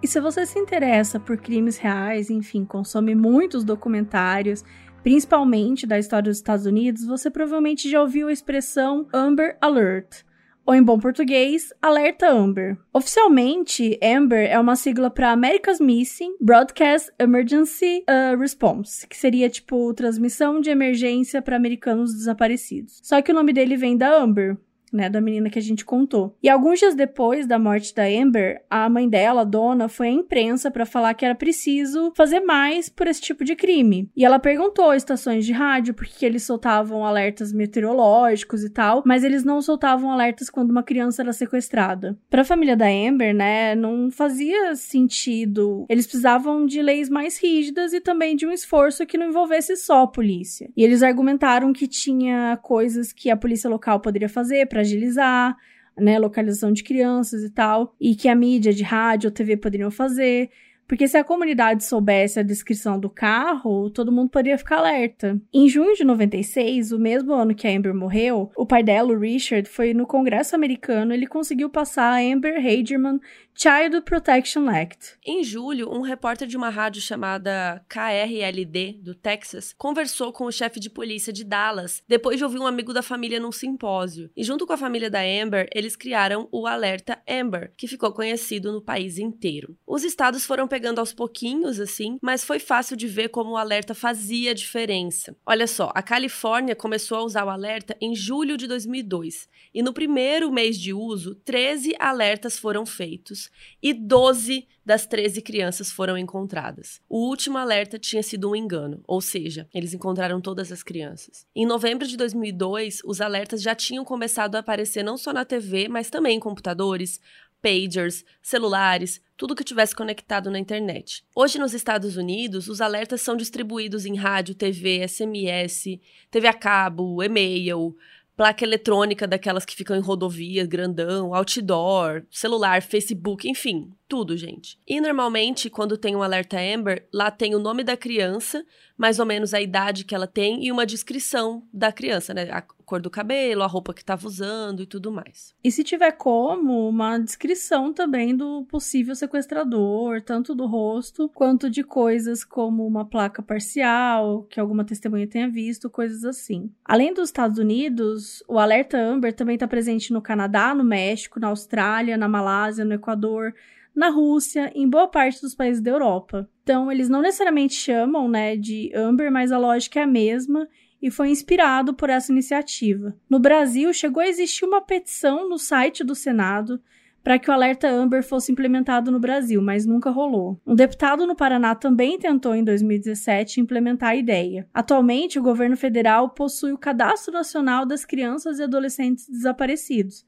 E 0.00 0.06
se 0.06 0.20
você 0.20 0.46
se 0.46 0.58
interessa 0.58 1.18
por 1.20 1.36
crimes 1.36 1.76
reais, 1.76 2.30
enfim, 2.30 2.64
consome 2.64 3.14
muitos 3.14 3.64
documentários, 3.64 4.64
principalmente 5.02 5.86
da 5.86 5.98
história 5.98 6.30
dos 6.30 6.38
Estados 6.38 6.66
Unidos, 6.66 7.04
você 7.04 7.30
provavelmente 7.30 7.90
já 7.90 8.00
ouviu 8.00 8.28
a 8.28 8.32
expressão 8.32 9.06
Amber 9.12 9.58
Alert, 9.60 10.22
ou 10.68 10.74
em 10.74 10.82
bom 10.82 10.98
português, 10.98 11.72
Alerta 11.80 12.28
Amber. 12.28 12.76
Oficialmente, 12.92 13.98
Amber 14.02 14.50
é 14.50 14.60
uma 14.60 14.76
sigla 14.76 15.08
para 15.08 15.32
America's 15.32 15.80
Missing 15.80 16.34
Broadcast 16.38 17.10
Emergency 17.18 18.04
uh, 18.06 18.38
Response, 18.38 19.06
que 19.06 19.16
seria 19.16 19.48
tipo 19.48 19.94
transmissão 19.94 20.60
de 20.60 20.68
emergência 20.68 21.40
para 21.40 21.56
americanos 21.56 22.12
desaparecidos. 22.12 23.00
Só 23.02 23.22
que 23.22 23.32
o 23.32 23.34
nome 23.34 23.54
dele 23.54 23.78
vem 23.78 23.96
da 23.96 24.14
Amber, 24.14 24.58
né, 24.92 25.08
da 25.08 25.20
menina 25.20 25.50
que 25.50 25.58
a 25.58 25.62
gente 25.62 25.84
contou. 25.84 26.36
E 26.42 26.48
alguns 26.48 26.78
dias 26.78 26.94
depois 26.94 27.46
da 27.46 27.58
morte 27.58 27.94
da 27.94 28.04
Amber, 28.04 28.62
a 28.68 28.88
mãe 28.88 29.08
dela, 29.08 29.42
a 29.42 29.44
dona, 29.44 29.88
foi 29.88 30.08
à 30.08 30.10
imprensa 30.10 30.70
para 30.70 30.86
falar 30.86 31.14
que 31.14 31.24
era 31.24 31.34
preciso 31.34 32.12
fazer 32.16 32.40
mais 32.40 32.88
por 32.88 33.06
esse 33.06 33.20
tipo 33.20 33.44
de 33.44 33.54
crime. 33.54 34.10
E 34.16 34.24
ela 34.24 34.38
perguntou 34.38 34.90
às 34.90 34.98
estações 34.98 35.44
de 35.44 35.52
rádio 35.52 35.94
por 35.94 36.06
que 36.06 36.24
eles 36.24 36.42
soltavam 36.42 37.04
alertas 37.04 37.52
meteorológicos 37.52 38.64
e 38.64 38.70
tal, 38.70 39.02
mas 39.06 39.24
eles 39.24 39.44
não 39.44 39.60
soltavam 39.60 40.10
alertas 40.10 40.50
quando 40.50 40.70
uma 40.70 40.82
criança 40.82 41.22
era 41.22 41.32
sequestrada. 41.32 42.18
Para 42.30 42.42
a 42.42 42.44
família 42.44 42.76
da 42.76 42.86
Amber, 42.86 43.34
né, 43.34 43.74
não 43.74 44.10
fazia 44.10 44.74
sentido. 44.76 45.86
Eles 45.88 46.06
precisavam 46.06 46.66
de 46.66 46.82
leis 46.82 47.08
mais 47.08 47.40
rígidas 47.40 47.92
e 47.92 48.00
também 48.00 48.36
de 48.36 48.46
um 48.46 48.52
esforço 48.52 49.06
que 49.06 49.18
não 49.18 49.28
envolvesse 49.28 49.76
só 49.76 50.02
a 50.02 50.06
polícia. 50.06 50.70
E 50.76 50.82
eles 50.82 51.02
argumentaram 51.02 51.72
que 51.72 51.86
tinha 51.86 52.58
coisas 52.62 53.12
que 53.12 53.30
a 53.30 53.36
polícia 53.36 53.68
local 53.70 54.00
poderia 54.00 54.28
fazer 54.28 54.66
para 54.66 54.77
agilizar, 54.80 55.56
né, 55.96 56.18
localização 56.18 56.72
de 56.72 56.82
crianças 56.82 57.42
e 57.42 57.50
tal, 57.50 57.94
e 58.00 58.14
que 58.14 58.28
a 58.28 58.34
mídia 58.34 58.72
de 58.72 58.82
rádio 58.82 59.28
ou 59.28 59.34
TV 59.34 59.56
poderiam 59.56 59.90
fazer. 59.90 60.50
Porque 60.88 61.06
se 61.06 61.18
a 61.18 61.22
comunidade 61.22 61.84
soubesse 61.84 62.40
a 62.40 62.42
descrição 62.42 62.98
do 62.98 63.10
carro, 63.10 63.90
todo 63.90 64.10
mundo 64.10 64.30
poderia 64.30 64.56
ficar 64.56 64.78
alerta. 64.78 65.38
Em 65.52 65.68
junho 65.68 65.94
de 65.94 66.02
96, 66.02 66.92
o 66.92 66.98
mesmo 66.98 67.34
ano 67.34 67.54
que 67.54 67.68
a 67.68 67.70
Amber 67.70 67.94
morreu, 67.94 68.50
o 68.56 68.64
pai 68.64 68.82
dela, 68.82 69.12
o 69.12 69.18
Richard, 69.18 69.68
foi 69.68 69.92
no 69.92 70.06
Congresso 70.06 70.56
americano 70.56 71.12
ele 71.12 71.26
conseguiu 71.26 71.68
passar 71.68 72.14
a 72.14 72.20
Amber 72.20 72.56
Hagerman 72.56 73.20
Child 73.60 74.02
Protection 74.02 74.68
Act. 74.68 75.16
Em 75.26 75.42
julho, 75.42 75.92
um 75.92 76.00
repórter 76.00 76.46
de 76.46 76.56
uma 76.56 76.68
rádio 76.68 77.02
chamada 77.02 77.84
KRLD, 77.88 79.00
do 79.02 79.16
Texas, 79.16 79.74
conversou 79.76 80.32
com 80.32 80.44
o 80.44 80.52
chefe 80.52 80.78
de 80.78 80.88
polícia 80.88 81.32
de 81.32 81.42
Dallas 81.42 82.00
depois 82.06 82.38
de 82.38 82.44
ouvir 82.44 82.60
um 82.60 82.68
amigo 82.68 82.92
da 82.92 83.02
família 83.02 83.40
num 83.40 83.50
simpósio. 83.50 84.30
E 84.36 84.44
junto 84.44 84.64
com 84.64 84.74
a 84.74 84.76
família 84.76 85.10
da 85.10 85.22
Amber, 85.22 85.68
eles 85.74 85.96
criaram 85.96 86.48
o 86.52 86.68
Alerta 86.68 87.20
Amber, 87.28 87.72
que 87.76 87.88
ficou 87.88 88.12
conhecido 88.12 88.70
no 88.70 88.80
país 88.80 89.18
inteiro. 89.18 89.76
Os 89.84 90.04
estados 90.04 90.46
foram 90.46 90.68
pegando 90.68 91.00
aos 91.00 91.12
pouquinhos, 91.12 91.80
assim, 91.80 92.16
mas 92.22 92.44
foi 92.44 92.60
fácil 92.60 92.96
de 92.96 93.08
ver 93.08 93.28
como 93.28 93.54
o 93.54 93.56
alerta 93.56 93.92
fazia 93.92 94.54
diferença. 94.54 95.36
Olha 95.44 95.66
só, 95.66 95.90
a 95.96 96.00
Califórnia 96.00 96.76
começou 96.76 97.18
a 97.18 97.24
usar 97.24 97.44
o 97.44 97.50
alerta 97.50 97.96
em 98.00 98.14
julho 98.14 98.56
de 98.56 98.68
2002, 98.68 99.48
e 99.74 99.82
no 99.82 99.92
primeiro 99.92 100.52
mês 100.52 100.78
de 100.78 100.92
uso, 100.92 101.34
13 101.34 101.96
alertas 101.98 102.56
foram 102.56 102.86
feitos 102.86 103.47
e 103.82 103.92
12 103.92 104.66
das 104.84 105.06
13 105.06 105.42
crianças 105.42 105.90
foram 105.90 106.16
encontradas. 106.16 107.00
O 107.08 107.28
último 107.28 107.58
alerta 107.58 107.98
tinha 107.98 108.22
sido 108.22 108.50
um 108.50 108.56
engano, 108.56 109.02
ou 109.06 109.20
seja, 109.20 109.68
eles 109.74 109.92
encontraram 109.92 110.40
todas 110.40 110.72
as 110.72 110.82
crianças. 110.82 111.46
Em 111.54 111.66
novembro 111.66 112.06
de 112.06 112.16
2002, 112.16 113.00
os 113.04 113.20
alertas 113.20 113.60
já 113.60 113.74
tinham 113.74 114.04
começado 114.04 114.54
a 114.54 114.60
aparecer 114.60 115.02
não 115.02 115.18
só 115.18 115.32
na 115.32 115.44
TV, 115.44 115.88
mas 115.88 116.08
também 116.08 116.36
em 116.36 116.40
computadores, 116.40 117.20
pagers, 117.60 118.24
celulares, 118.40 119.20
tudo 119.36 119.54
que 119.54 119.64
tivesse 119.64 119.94
conectado 119.94 120.50
na 120.50 120.58
internet. 120.58 121.24
Hoje, 121.34 121.58
nos 121.58 121.74
Estados 121.74 122.16
Unidos, 122.16 122.68
os 122.68 122.80
alertas 122.80 123.20
são 123.20 123.36
distribuídos 123.36 124.06
em 124.06 124.16
rádio, 124.16 124.54
TV, 124.54 125.06
SMS, 125.06 126.00
TV 126.30 126.48
a 126.48 126.52
cabo, 126.52 127.22
e-mail, 127.22 127.96
placa 128.38 128.64
eletrônica 128.64 129.26
daquelas 129.26 129.64
que 129.64 129.74
ficam 129.74 129.96
em 129.96 130.00
rodovia, 130.00 130.64
grandão, 130.64 131.34
outdoor, 131.34 132.22
celular, 132.30 132.80
Facebook, 132.80 133.50
enfim, 133.50 133.90
tudo, 134.06 134.36
gente. 134.36 134.78
E 134.86 135.00
normalmente, 135.00 135.68
quando 135.68 135.98
tem 135.98 136.14
um 136.14 136.22
alerta 136.22 136.56
Amber, 136.56 137.08
lá 137.12 137.32
tem 137.32 137.56
o 137.56 137.58
nome 137.58 137.82
da 137.82 137.96
criança, 137.96 138.64
mais 138.96 139.18
ou 139.18 139.26
menos 139.26 139.52
a 139.52 139.60
idade 139.60 140.04
que 140.04 140.14
ela 140.14 140.28
tem 140.28 140.64
e 140.64 140.70
uma 140.70 140.86
descrição 140.86 141.66
da 141.74 141.90
criança, 141.90 142.32
né? 142.32 142.48
A 142.52 142.62
cor 142.88 143.02
do 143.02 143.10
cabelo, 143.10 143.62
a 143.62 143.66
roupa 143.66 143.92
que 143.92 144.00
estava 144.00 144.26
usando 144.26 144.82
e 144.82 144.86
tudo 144.86 145.12
mais. 145.12 145.54
E 145.62 145.70
se 145.70 145.84
tiver 145.84 146.12
como, 146.12 146.88
uma 146.88 147.18
descrição 147.18 147.92
também 147.92 148.34
do 148.34 148.64
possível 148.64 149.14
sequestrador, 149.14 150.22
tanto 150.22 150.54
do 150.54 150.66
rosto 150.66 151.28
quanto 151.28 151.68
de 151.68 151.84
coisas 151.84 152.42
como 152.42 152.86
uma 152.86 153.04
placa 153.04 153.42
parcial, 153.42 154.44
que 154.44 154.58
alguma 154.58 154.86
testemunha 154.86 155.28
tenha 155.28 155.50
visto, 155.50 155.90
coisas 155.90 156.24
assim. 156.24 156.72
Além 156.82 157.12
dos 157.12 157.28
Estados 157.28 157.58
Unidos, 157.58 158.42
o 158.48 158.58
alerta 158.58 158.96
Amber 158.96 159.34
também 159.34 159.54
está 159.54 159.68
presente 159.68 160.10
no 160.10 160.22
Canadá, 160.22 160.74
no 160.74 160.82
México, 160.82 161.38
na 161.38 161.48
Austrália, 161.48 162.16
na 162.16 162.26
Malásia, 162.26 162.86
no 162.86 162.94
Equador, 162.94 163.52
na 163.94 164.08
Rússia, 164.08 164.72
em 164.74 164.88
boa 164.88 165.08
parte 165.08 165.42
dos 165.42 165.54
países 165.54 165.82
da 165.82 165.90
Europa. 165.90 166.48
Então, 166.62 166.90
eles 166.90 167.10
não 167.10 167.20
necessariamente 167.20 167.74
chamam, 167.74 168.28
né, 168.28 168.56
de 168.56 168.90
Amber, 168.94 169.30
mas 169.30 169.52
a 169.52 169.58
lógica 169.58 170.00
é 170.00 170.04
a 170.04 170.06
mesma 170.06 170.66
e 171.00 171.10
foi 171.10 171.30
inspirado 171.30 171.94
por 171.94 172.10
essa 172.10 172.32
iniciativa. 172.32 173.14
No 173.28 173.38
Brasil, 173.38 173.92
chegou 173.92 174.22
a 174.22 174.28
existir 174.28 174.64
uma 174.64 174.80
petição 174.80 175.48
no 175.48 175.58
site 175.58 176.02
do 176.02 176.14
Senado 176.14 176.80
para 177.22 177.38
que 177.38 177.50
o 177.50 177.52
alerta 177.52 177.88
Amber 177.88 178.22
fosse 178.22 178.50
implementado 178.50 179.10
no 179.10 179.20
Brasil, 179.20 179.60
mas 179.60 179.84
nunca 179.84 180.08
rolou. 180.08 180.58
Um 180.66 180.74
deputado 180.74 181.26
no 181.26 181.36
Paraná 181.36 181.74
também 181.74 182.18
tentou 182.18 182.54
em 182.54 182.64
2017 182.64 183.60
implementar 183.60 184.10
a 184.10 184.16
ideia. 184.16 184.66
Atualmente, 184.72 185.38
o 185.38 185.42
governo 185.42 185.76
federal 185.76 186.30
possui 186.30 186.72
o 186.72 186.78
Cadastro 186.78 187.32
Nacional 187.32 187.84
das 187.84 188.04
Crianças 188.04 188.58
e 188.58 188.62
Adolescentes 188.62 189.28
Desaparecidos, 189.28 190.24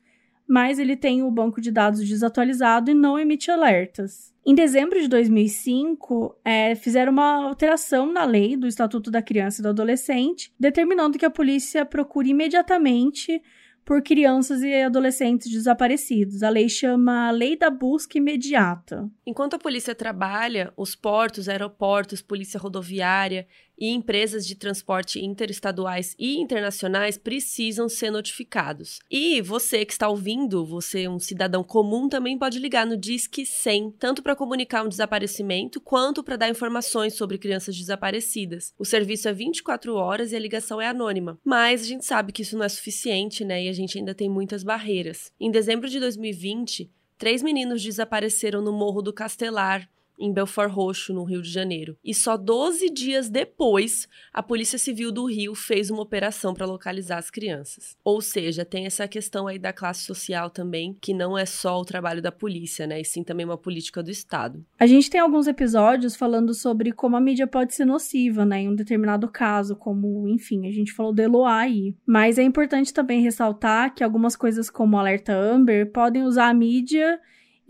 mas 0.50 0.80
ele 0.80 0.96
tem 0.96 1.22
o 1.22 1.30
banco 1.30 1.60
de 1.60 1.70
dados 1.70 2.04
desatualizado 2.08 2.90
e 2.90 2.94
não 2.94 3.16
emite 3.16 3.52
alertas. 3.52 4.34
Em 4.44 4.52
dezembro 4.52 5.00
de 5.00 5.06
2005, 5.06 6.36
é, 6.44 6.74
fizeram 6.74 7.12
uma 7.12 7.46
alteração 7.46 8.12
na 8.12 8.24
lei 8.24 8.56
do 8.56 8.66
Estatuto 8.66 9.12
da 9.12 9.22
Criança 9.22 9.60
e 9.60 9.62
do 9.62 9.68
Adolescente, 9.68 10.52
determinando 10.58 11.16
que 11.16 11.24
a 11.24 11.30
polícia 11.30 11.86
procure 11.86 12.30
imediatamente 12.30 13.40
por 13.84 14.02
crianças 14.02 14.60
e 14.62 14.74
adolescentes 14.82 15.50
desaparecidos. 15.50 16.42
A 16.42 16.48
lei 16.48 16.68
chama 16.68 17.30
Lei 17.30 17.56
da 17.56 17.70
Busca 17.70 18.18
Imediata. 18.18 19.08
Enquanto 19.24 19.54
a 19.54 19.58
polícia 19.58 19.94
trabalha, 19.94 20.72
os 20.76 20.96
portos, 20.96 21.48
aeroportos, 21.48 22.20
polícia 22.20 22.58
rodoviária 22.58 23.46
e 23.80 23.88
empresas 23.88 24.46
de 24.46 24.54
transporte 24.54 25.24
interestaduais 25.24 26.14
e 26.18 26.36
internacionais 26.36 27.16
precisam 27.16 27.88
ser 27.88 28.10
notificados. 28.10 29.00
E 29.10 29.40
você 29.40 29.86
que 29.86 29.92
está 29.92 30.08
ouvindo, 30.08 30.64
você 30.64 31.08
um 31.08 31.18
cidadão 31.18 31.64
comum 31.64 32.08
também 32.08 32.38
pode 32.38 32.58
ligar 32.58 32.86
no 32.86 32.96
Disque 32.96 33.46
100, 33.46 33.92
tanto 33.98 34.22
para 34.22 34.36
comunicar 34.36 34.84
um 34.84 34.88
desaparecimento 34.88 35.80
quanto 35.80 36.22
para 36.22 36.36
dar 36.36 36.50
informações 36.50 37.14
sobre 37.14 37.38
crianças 37.38 37.76
desaparecidas. 37.76 38.74
O 38.78 38.84
serviço 38.84 39.28
é 39.28 39.32
24 39.32 39.94
horas 39.94 40.32
e 40.32 40.36
a 40.36 40.40
ligação 40.40 40.80
é 40.80 40.86
anônima. 40.86 41.38
Mas 41.42 41.82
a 41.82 41.86
gente 41.86 42.04
sabe 42.04 42.32
que 42.32 42.42
isso 42.42 42.56
não 42.58 42.64
é 42.64 42.68
suficiente, 42.68 43.44
né? 43.44 43.64
E 43.64 43.68
a 43.68 43.72
gente 43.72 43.98
ainda 43.98 44.14
tem 44.14 44.28
muitas 44.28 44.62
barreiras. 44.62 45.32
Em 45.40 45.50
dezembro 45.50 45.88
de 45.88 45.98
2020, 45.98 46.90
três 47.16 47.42
meninos 47.42 47.82
desapareceram 47.82 48.60
no 48.60 48.72
Morro 48.72 49.02
do 49.02 49.12
Castelar, 49.12 49.88
em 50.20 50.32
Belfort 50.32 50.70
Roxo, 50.70 51.14
no 51.14 51.24
Rio 51.24 51.40
de 51.40 51.50
Janeiro. 51.50 51.96
E 52.04 52.14
só 52.14 52.36
12 52.36 52.90
dias 52.90 53.30
depois, 53.30 54.06
a 54.32 54.42
Polícia 54.42 54.78
Civil 54.78 55.10
do 55.10 55.24
Rio 55.24 55.54
fez 55.54 55.90
uma 55.90 56.02
operação 56.02 56.52
para 56.52 56.66
localizar 56.66 57.18
as 57.18 57.30
crianças. 57.30 57.96
Ou 58.04 58.20
seja, 58.20 58.64
tem 58.64 58.86
essa 58.86 59.08
questão 59.08 59.46
aí 59.46 59.58
da 59.58 59.72
classe 59.72 60.02
social 60.02 60.50
também, 60.50 60.96
que 61.00 61.14
não 61.14 61.36
é 61.36 61.46
só 61.46 61.80
o 61.80 61.84
trabalho 61.84 62.20
da 62.20 62.30
polícia, 62.30 62.86
né? 62.86 63.00
E 63.00 63.04
sim 63.04 63.24
também 63.24 63.46
uma 63.46 63.56
política 63.56 64.02
do 64.02 64.10
Estado. 64.10 64.64
A 64.78 64.86
gente 64.86 65.08
tem 65.08 65.20
alguns 65.20 65.46
episódios 65.46 66.14
falando 66.14 66.52
sobre 66.52 66.92
como 66.92 67.16
a 67.16 67.20
mídia 67.20 67.46
pode 67.46 67.74
ser 67.74 67.86
nociva, 67.86 68.44
né? 68.44 68.60
Em 68.60 68.68
um 68.68 68.74
determinado 68.74 69.28
caso, 69.28 69.74
como, 69.74 70.28
enfim, 70.28 70.66
a 70.68 70.72
gente 70.72 70.92
falou 70.92 71.12
do 71.12 71.22
Eloá 71.22 71.60
aí. 71.60 71.94
Mas 72.06 72.38
é 72.38 72.42
importante 72.42 72.92
também 72.92 73.22
ressaltar 73.22 73.94
que 73.94 74.04
algumas 74.04 74.36
coisas 74.36 74.68
como 74.68 74.96
o 74.96 75.00
alerta 75.00 75.32
Amber 75.32 75.90
podem 75.90 76.24
usar 76.24 76.48
a 76.48 76.54
mídia 76.54 77.18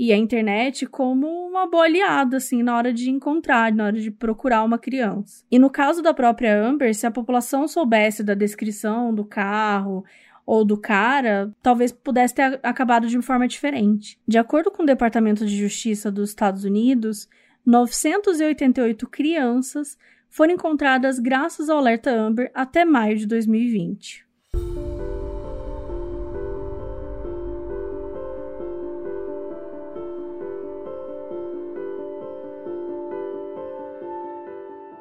e 0.01 0.15
a 0.15 0.17
internet 0.17 0.87
como 0.87 1.27
uma 1.27 1.67
boa 1.67 1.85
aliada, 1.85 2.39
assim, 2.39 2.63
na 2.63 2.75
hora 2.75 2.91
de 2.91 3.11
encontrar, 3.11 3.71
na 3.71 3.85
hora 3.85 4.01
de 4.01 4.11
procurar 4.11 4.65
uma 4.65 4.79
criança. 4.79 5.45
E 5.51 5.59
no 5.59 5.69
caso 5.69 6.01
da 6.01 6.15
própria 6.15 6.59
Amber, 6.59 6.95
se 6.95 7.07
a 7.07 7.11
população 7.11 7.69
soubesse 7.69 8.25
da 8.25 8.33
descrição 8.33 9.15
do 9.15 9.27
carro 9.27 10.03
ou 10.47 10.65
do 10.65 10.79
cara, 10.79 11.53
talvez 11.63 11.93
pudesse 11.93 12.35
ter 12.35 12.59
acabado 12.63 13.09
de 13.09 13.17
uma 13.19 13.23
forma 13.23 13.47
diferente. 13.47 14.19
De 14.27 14.39
acordo 14.39 14.71
com 14.71 14.85
o 14.85 14.87
Departamento 14.87 15.45
de 15.45 15.55
Justiça 15.55 16.11
dos 16.11 16.31
Estados 16.31 16.65
Unidos, 16.65 17.29
988 17.67 19.07
crianças 19.07 19.99
foram 20.31 20.55
encontradas 20.55 21.19
graças 21.19 21.69
ao 21.69 21.77
alerta 21.77 22.11
Amber 22.11 22.51
até 22.55 22.87
maio 22.87 23.19
de 23.19 23.27
2020. 23.27 24.30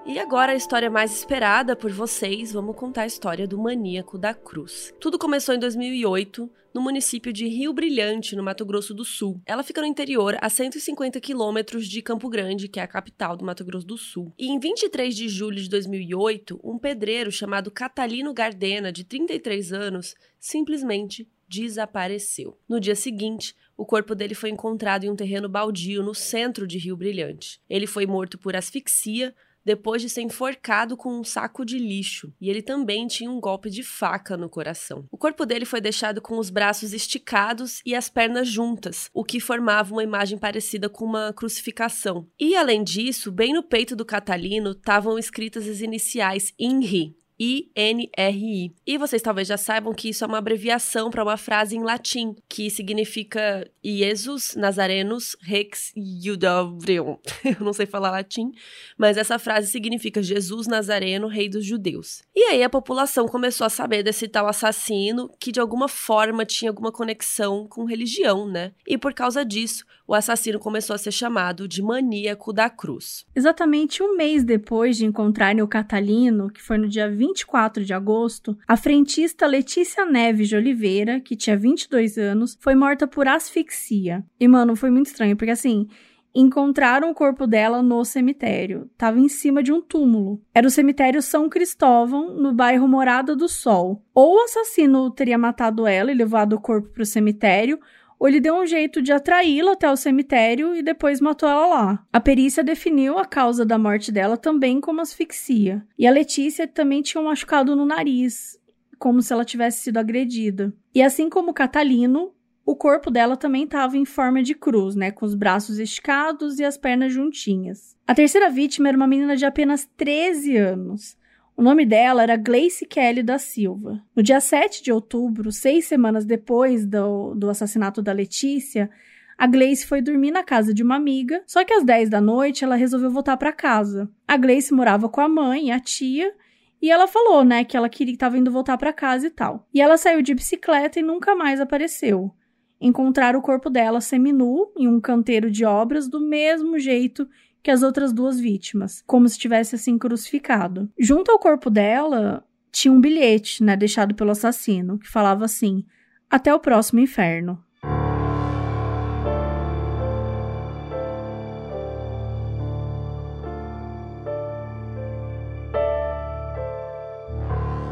E 0.10 0.18
agora 0.18 0.54
a 0.54 0.56
história 0.56 0.90
mais 0.90 1.16
esperada 1.16 1.76
por 1.76 1.92
vocês, 1.92 2.52
vamos 2.52 2.76
contar 2.76 3.04
a 3.04 3.06
história 3.06 3.48
do 3.48 3.60
maníaco 3.60 4.18
da 4.18 4.34
cruz. 4.34 4.92
Tudo 5.00 5.20
começou 5.20 5.54
em 5.54 5.60
2008, 5.60 6.50
no 6.74 6.82
município 6.82 7.32
de 7.32 7.48
Rio 7.48 7.72
Brilhante, 7.74 8.36
no 8.36 8.42
Mato 8.42 8.66
Grosso 8.66 8.92
do 8.92 9.06
Sul. 9.06 9.40
Ela 9.46 9.62
fica 9.62 9.82
no 9.82 9.86
interior, 9.86 10.36
a 10.42 10.50
150 10.50 11.22
quilômetros 11.22 11.88
de 11.88 12.02
Campo 12.02 12.28
Grande, 12.28 12.68
que 12.68 12.80
é 12.80 12.84
a 12.84 12.88
capital 12.88 13.38
do 13.38 13.46
Mato 13.46 13.64
Grosso 13.64 13.86
do 13.86 14.00
Sul. 14.00 14.34
E 14.36 14.48
em 14.48 14.58
23 14.58 15.16
de 15.16 15.30
julho 15.30 15.62
de 15.62 15.70
2008, 15.70 16.60
um 16.64 16.80
pedreiro 16.80 17.32
chamado 17.32 17.70
Catalino 17.70 18.34
Gardena, 18.34 18.92
de 18.92 19.04
33 19.04 19.72
anos, 19.72 20.16
simplesmente 20.40 21.30
desapareceu. 21.48 22.58
No 22.68 22.80
dia 22.80 22.96
seguinte, 22.96 23.56
o 23.78 23.86
corpo 23.86 24.16
dele 24.16 24.34
foi 24.34 24.50
encontrado 24.50 25.04
em 25.04 25.10
um 25.12 25.16
terreno 25.16 25.48
baldio 25.48 26.02
no 26.02 26.16
centro 26.16 26.66
de 26.66 26.80
Rio 26.80 26.98
Brilhante. 26.98 27.62
Ele 27.70 27.86
foi 27.86 28.08
morto 28.08 28.40
por 28.40 28.56
asfixia, 28.56 29.36
depois 29.70 30.02
de 30.02 30.10
ser 30.10 30.22
enforcado 30.22 30.98
com 30.98 31.20
um 31.20 31.24
saco 31.24 31.64
de 31.64 31.78
lixo, 31.78 32.34
e 32.42 32.50
ele 32.50 32.64
também 32.64 33.06
tinha 33.06 33.30
um 33.30 33.40
golpe 33.40 33.70
de 33.70 33.84
faca 33.84 34.36
no 34.36 34.50
coração. 34.50 35.06
O 35.12 35.18
corpo 35.18 35.46
dele 35.46 35.64
foi 35.64 35.80
deixado 35.80 36.20
com 36.20 36.40
os 36.40 36.50
braços 36.50 36.92
esticados 36.92 37.80
e 37.86 37.94
as 37.94 38.10
pernas 38.10 38.48
juntas, 38.48 39.12
o 39.14 39.24
que 39.24 39.40
formava 39.40 39.94
uma 39.94 40.04
imagem 40.04 40.40
parecida 40.40 40.90
com 40.90 41.06
uma 41.06 41.32
crucificação. 41.34 42.26
E 42.40 42.56
além 42.56 42.84
disso, 42.84 43.32
bem 43.32 43.54
no 43.54 43.62
peito 43.62 43.96
do 43.96 44.04
Catalino 44.04 44.72
estavam 44.72 45.20
escritas 45.20 45.68
as 45.68 45.82
iniciais 45.82 46.52
INRI, 46.58 47.16
I-N-R-I. 47.40 48.74
E 48.86 48.98
vocês 48.98 49.22
talvez 49.22 49.48
já 49.48 49.58
saibam 49.58 49.94
que 49.94 50.10
isso 50.10 50.24
é 50.24 50.28
uma 50.28 50.40
abreviação 50.40 51.10
para 51.10 51.24
uma 51.24 51.38
frase 51.38 51.76
em 51.76 51.84
latim, 51.84 52.36
que 52.50 52.70
significa 52.70 53.70
Jesus 53.84 54.56
Nazarenus 54.56 55.36
Rex 55.42 55.94
Iudavrium. 55.96 57.18
Eu 57.46 57.66
não 57.66 57.74
sei 57.74 57.86
falar 57.86 58.12
latim, 58.12 58.52
mas 58.98 59.18
essa 59.18 59.40
frase 59.40 59.72
significa 59.72 60.22
Jesus 60.22 60.68
Nazareno, 60.68 61.28
Rei 61.28 61.48
dos 61.48 61.66
Judeus. 61.66 62.24
E 62.36 62.42
aí 62.44 62.64
a 62.64 62.70
população 62.70 63.28
começou 63.28 63.66
a 63.66 63.70
saber 63.70 64.04
desse 64.04 64.28
tal 64.28 64.48
assassino 64.48 65.30
que 65.40 65.52
de 65.52 65.60
alguma 65.60 65.88
forma 65.88 66.46
tinha 66.46 66.70
alguma 66.70 66.92
conexão 66.92 67.68
com 67.68 67.86
religião, 67.86 68.48
né? 68.48 68.74
E 68.86 68.98
por 68.98 69.14
causa 69.14 69.46
disso, 69.46 69.86
o 70.06 70.14
assassino 70.14 70.60
começou 70.60 70.96
a 70.96 70.98
ser 70.98 71.12
chamado 71.12 71.68
de 71.68 71.82
maníaco 71.82 72.52
da 72.52 72.70
cruz. 72.70 73.26
Exatamente 73.36 74.02
um 74.02 74.18
mês 74.18 74.44
depois 74.44 74.98
de 74.98 75.06
encontrarem 75.06 75.62
o 75.62 75.68
Catalino, 75.68 76.50
que 76.50 76.62
foi 76.62 76.78
no 76.78 76.90
dia 76.90 77.10
20 77.10 77.29
24 77.30 77.86
de 77.86 77.94
agosto, 77.94 78.58
a 78.68 78.76
frentista 78.76 79.46
Letícia 79.46 80.06
Neves 80.06 80.50
de 80.50 80.56
Oliveira, 80.56 81.20
que 81.20 81.36
tinha 81.36 81.58
22 81.58 82.18
anos, 82.18 82.58
foi 82.60 82.76
morta 82.76 83.08
por 83.08 83.28
asfixia. 83.28 84.24
E, 84.40 84.48
mano, 84.48 84.76
foi 84.76 84.90
muito 84.90 85.08
estranho, 85.08 85.38
porque 85.38 85.52
assim, 85.52 85.88
encontraram 86.34 87.12
o 87.12 87.14
corpo 87.14 87.46
dela 87.46 87.82
no 87.82 88.04
cemitério. 88.04 88.90
Tava 88.98 89.20
em 89.20 89.28
cima 89.28 89.62
de 89.62 89.72
um 89.72 89.82
túmulo. 89.82 90.42
Era 90.54 90.68
o 90.68 90.72
cemitério 90.72 91.22
São 91.22 91.48
Cristóvão, 91.48 92.34
no 92.34 92.54
bairro 92.54 92.88
Morada 92.88 93.36
do 93.36 93.48
Sol. 93.48 94.04
Ou 94.14 94.36
o 94.36 94.44
assassino 94.44 95.12
teria 95.12 95.38
matado 95.38 95.88
ela 95.88 96.12
e 96.12 96.16
levado 96.16 96.54
o 96.54 96.62
corpo 96.62 96.90
para 96.90 97.04
o 97.04 97.06
cemitério, 97.06 97.80
ou 98.20 98.28
ele 98.28 98.42
deu 98.42 98.56
um 98.56 98.66
jeito 98.66 99.02
de 99.02 99.14
atraí-la 99.14 99.72
até 99.72 99.90
o 99.90 99.96
cemitério 99.96 100.76
e 100.76 100.84
depois 100.84 101.22
matou 101.22 101.48
ela 101.48 101.66
lá. 101.68 102.06
A 102.12 102.20
perícia 102.20 102.62
definiu 102.62 103.18
a 103.18 103.26
causa 103.26 103.66
da 103.66 103.78
morte 103.80 104.12
dela 104.12 104.36
também 104.36 104.82
como 104.82 105.00
asfixia. 105.00 105.84
E 105.98 106.06
a 106.06 106.12
Letícia 106.12 106.68
também 106.68 107.02
tinha 107.02 107.22
um 107.22 107.26
machucado 107.26 107.76
no 107.76 107.86
nariz, 107.86 108.60
como 108.98 109.22
se 109.22 109.32
ela 109.32 109.46
tivesse 109.46 109.84
sido 109.84 109.98
agredida. 109.98 110.74
E 110.94 111.02
assim 111.02 111.30
como 111.30 111.52
o 111.52 111.54
Catalino, 111.54 112.34
o 112.66 112.76
corpo 112.76 113.10
dela 113.10 113.38
também 113.38 113.64
estava 113.64 113.98
em 113.98 114.06
forma 114.06 114.44
de 114.44 114.54
cruz, 114.54 114.96
né, 114.96 115.12
com 115.12 115.26
os 115.26 115.34
braços 115.34 115.80
esticados 115.80 116.60
e 116.60 116.66
as 116.66 116.78
pernas 116.78 117.14
juntinhas. 117.14 117.98
A 118.06 118.14
terceira 118.14 118.50
vítima 118.50 118.90
era 118.90 118.98
uma 118.98 119.08
menina 119.08 119.36
de 119.36 119.46
apenas 119.46 119.90
13 119.98 120.58
anos. 120.58 121.18
O 121.60 121.62
nome 121.62 121.86
dela 121.86 122.24
era 122.24 122.38
Gleice 122.38 122.86
Kelly 122.86 123.22
da 123.22 123.38
Silva. 123.38 124.02
No 124.16 124.24
dia 124.24 124.40
7 124.40 124.82
de 124.82 124.94
outubro, 124.94 125.52
seis 125.52 125.84
semanas 125.84 126.24
depois 126.24 126.86
do, 126.86 127.36
do 127.36 127.50
assassinato 127.50 128.02
da 128.02 128.14
Letícia, 128.14 128.90
a 129.38 129.46
Gleice 129.46 129.86
foi 129.86 130.02
dormir 130.02 130.32
na 130.32 130.42
casa 130.42 130.74
de 130.74 130.82
uma 130.82 130.96
amiga, 130.96 131.44
só 131.46 131.66
que 131.66 131.74
às 131.74 131.84
10 131.84 132.10
da 132.10 132.22
noite 132.22 132.64
ela 132.64 132.78
resolveu 132.78 133.12
voltar 133.12 133.36
para 133.36 133.52
casa. 133.52 134.10
A 134.26 134.38
Gleice 134.38 134.74
morava 134.74 135.10
com 135.10 135.20
a 135.20 135.28
mãe 135.28 135.68
e 135.68 135.72
a 135.72 135.82
tia, 135.82 136.34
e 136.82 136.90
ela 136.90 137.10
falou, 137.10 137.44
né, 137.44 137.66
que 137.66 137.76
ela 137.76 137.90
queria 137.90 138.14
estava 138.14 138.38
indo 138.38 138.50
voltar 138.50 138.78
para 138.78 138.94
casa 138.94 139.28
e 139.28 139.30
tal. 139.30 139.68
E 139.74 139.82
ela 139.82 139.98
saiu 139.98 140.22
de 140.22 140.34
bicicleta 140.34 140.98
e 140.98 141.04
nunca 141.04 141.36
mais 141.36 141.60
apareceu. 141.60 142.32
Encontraram 142.80 143.38
o 143.38 143.44
corpo 143.44 143.70
dela 143.70 144.00
seminu 144.00 144.72
em 144.78 144.88
um 144.88 145.02
canteiro 145.02 145.52
de 145.52 145.66
obras 145.66 146.08
do 146.08 146.22
mesmo 146.22 146.80
jeito 146.80 147.28
que 147.62 147.72
as 147.72 147.84
outras 147.84 148.14
duas 148.14 148.40
vítimas, 148.40 149.04
como 149.06 149.28
se 149.28 149.38
tivesse 149.38 149.76
assim 149.76 149.98
crucificado. 149.98 150.90
Junto 150.98 151.32
ao 151.32 151.40
corpo 151.40 151.70
dela 151.70 152.44
tinha 152.72 152.92
um 152.92 153.02
bilhete, 153.02 153.64
né, 153.64 153.76
deixado 153.76 154.16
pelo 154.16 154.32
assassino, 154.32 154.98
que 155.00 155.08
falava 155.08 155.46
assim: 155.46 155.84
"Até 156.30 156.54
o 156.54 156.60
próximo 156.60 157.00
inferno". 157.00 157.64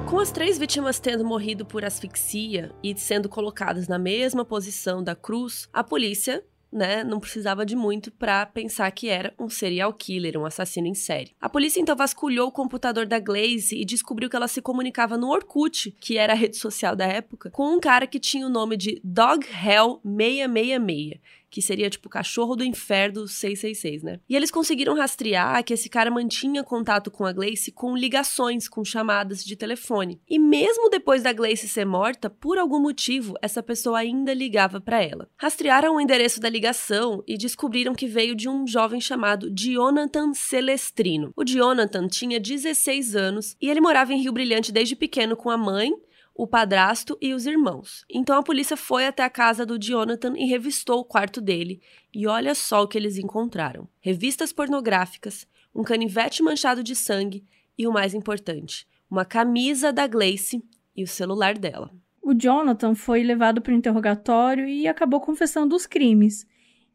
Com 0.10 0.22
as 0.22 0.32
três 0.32 0.58
vítimas 0.58 1.00
tendo 1.00 1.26
morrido 1.26 1.66
por 1.66 1.84
asfixia 1.84 2.72
e 2.82 2.98
sendo 2.98 3.28
colocadas 3.28 3.88
na 3.88 4.00
mesma 4.00 4.46
posição 4.46 5.04
da 5.04 5.14
cruz, 5.16 5.68
a 5.74 5.84
polícia 5.84 6.44
né, 6.72 7.04
não 7.04 7.20
precisava 7.20 7.66
de 7.66 7.76
muito 7.76 8.12
para 8.12 8.46
pensar 8.46 8.90
que 8.92 9.08
era 9.10 9.34
um 9.40 9.50
serial 9.50 9.94
killer, 9.94 10.38
um 10.38 10.46
assassino 10.46 10.88
em 10.88 10.94
série. 10.94 11.32
A 11.40 11.50
polícia 11.50 11.80
então 11.80 11.96
vasculhou 11.96 12.48
o 12.48 12.52
computador 12.52 13.06
da 13.06 13.20
Glaze 13.20 13.76
e 13.76 13.86
descobriu 13.86 14.30
que 14.30 14.36
ela 14.36 14.48
se 14.48 14.62
comunicava 14.62 15.18
no 15.18 15.30
Orkut, 15.30 15.96
que 16.00 16.18
era 16.18 16.34
a 16.34 16.36
rede 16.36 16.58
social 16.58 16.96
da 16.96 17.06
época, 17.06 17.50
com 17.52 17.74
um 17.74 17.80
cara 17.80 18.06
que 18.06 18.20
tinha 18.20 18.46
o 18.46 18.50
nome 18.50 18.78
de 18.78 19.00
Dog 19.04 19.46
Hell 19.46 20.02
666 20.04 21.20
que 21.50 21.62
seria 21.62 21.90
tipo 21.90 22.10
cachorro 22.10 22.56
do 22.56 22.64
inferno 22.64 23.28
666, 23.28 24.04
né? 24.04 24.20
E 24.30 24.36
eles 24.36 24.52
conseguiram 24.52 24.96
rastrear 24.96 25.64
que 25.64 25.74
esse 25.74 25.90
cara 25.90 26.12
mantinha 26.12 26.64
contato 26.64 27.10
com 27.10 27.26
a 27.26 27.32
Gleice 27.32 27.72
com 27.72 27.96
ligações, 27.96 28.68
com 28.68 28.84
chamadas 28.84 29.44
de 29.44 29.56
telefone. 29.56 30.22
E 30.30 30.40
mesmo 30.40 30.90
depois 30.90 31.24
da 31.24 31.34
Gleice 31.34 31.68
ser 31.68 31.86
morta, 31.86 32.30
por 32.30 32.58
algum 32.58 32.80
motivo, 32.80 33.36
essa 33.42 33.64
pessoa 33.64 34.00
ainda 34.00 34.34
ligava 34.34 34.80
para 34.82 35.02
ela. 35.02 35.30
Rastrearam 35.38 35.96
o 35.96 36.02
endereço 36.02 36.40
da 36.40 36.50
ligação 36.50 37.24
e 37.28 37.38
descobriram 37.38 37.94
que 37.94 38.08
veio 38.08 38.36
de 38.36 38.50
um 38.50 38.68
jovem 38.68 39.00
chamado 39.00 39.52
Jonathan 39.54 40.34
Celestrino. 40.34 41.32
O 41.36 41.46
Jonathan 41.46 42.08
tinha 42.08 42.40
16 42.40 43.16
anos 43.16 43.56
e 43.62 43.70
ele 43.70 43.82
morava 43.82 44.14
em 44.14 44.22
Rio 44.22 44.34
Brilhante 44.34 44.72
desde 44.72 44.96
pequeno 44.96 45.36
com 45.36 45.50
a 45.50 45.58
mãe 45.58 45.92
o 46.38 46.46
padrasto 46.46 47.18
e 47.20 47.34
os 47.34 47.48
irmãos. 47.48 48.06
Então 48.08 48.38
a 48.38 48.44
polícia 48.44 48.78
foi 48.78 49.08
até 49.08 49.24
a 49.24 49.30
casa 49.30 49.66
do 49.66 49.80
Jonathan 49.80 50.36
e 50.38 50.46
revistou 50.46 51.00
o 51.00 51.04
quarto 51.04 51.42
dele. 51.42 51.82
E 52.14 52.28
olha 52.28 52.54
só 52.54 52.84
o 52.84 52.88
que 52.88 52.98
eles 52.98 53.18
encontraram: 53.18 53.90
revistas 54.00 54.54
pornográficas, 54.54 55.48
um 55.74 55.84
canivete 55.84 56.44
manchado 56.44 56.84
de 56.84 56.96
sangue 56.96 57.44
e 57.76 57.88
o 57.88 57.92
mais 57.92 58.14
importante, 58.14 58.88
uma 59.10 59.26
camisa 59.26 59.92
da 59.92 60.06
Glace 60.06 60.64
e 60.96 61.04
o 61.04 61.08
celular 61.08 61.58
dela. 61.58 61.92
O 62.22 62.34
Jonathan 62.34 62.94
foi 62.94 63.24
levado 63.24 63.62
para 63.62 63.74
o 63.74 63.76
interrogatório 63.76 64.68
e 64.68 64.88
acabou 64.88 65.20
confessando 65.20 65.76
os 65.76 65.88
crimes. 65.88 66.46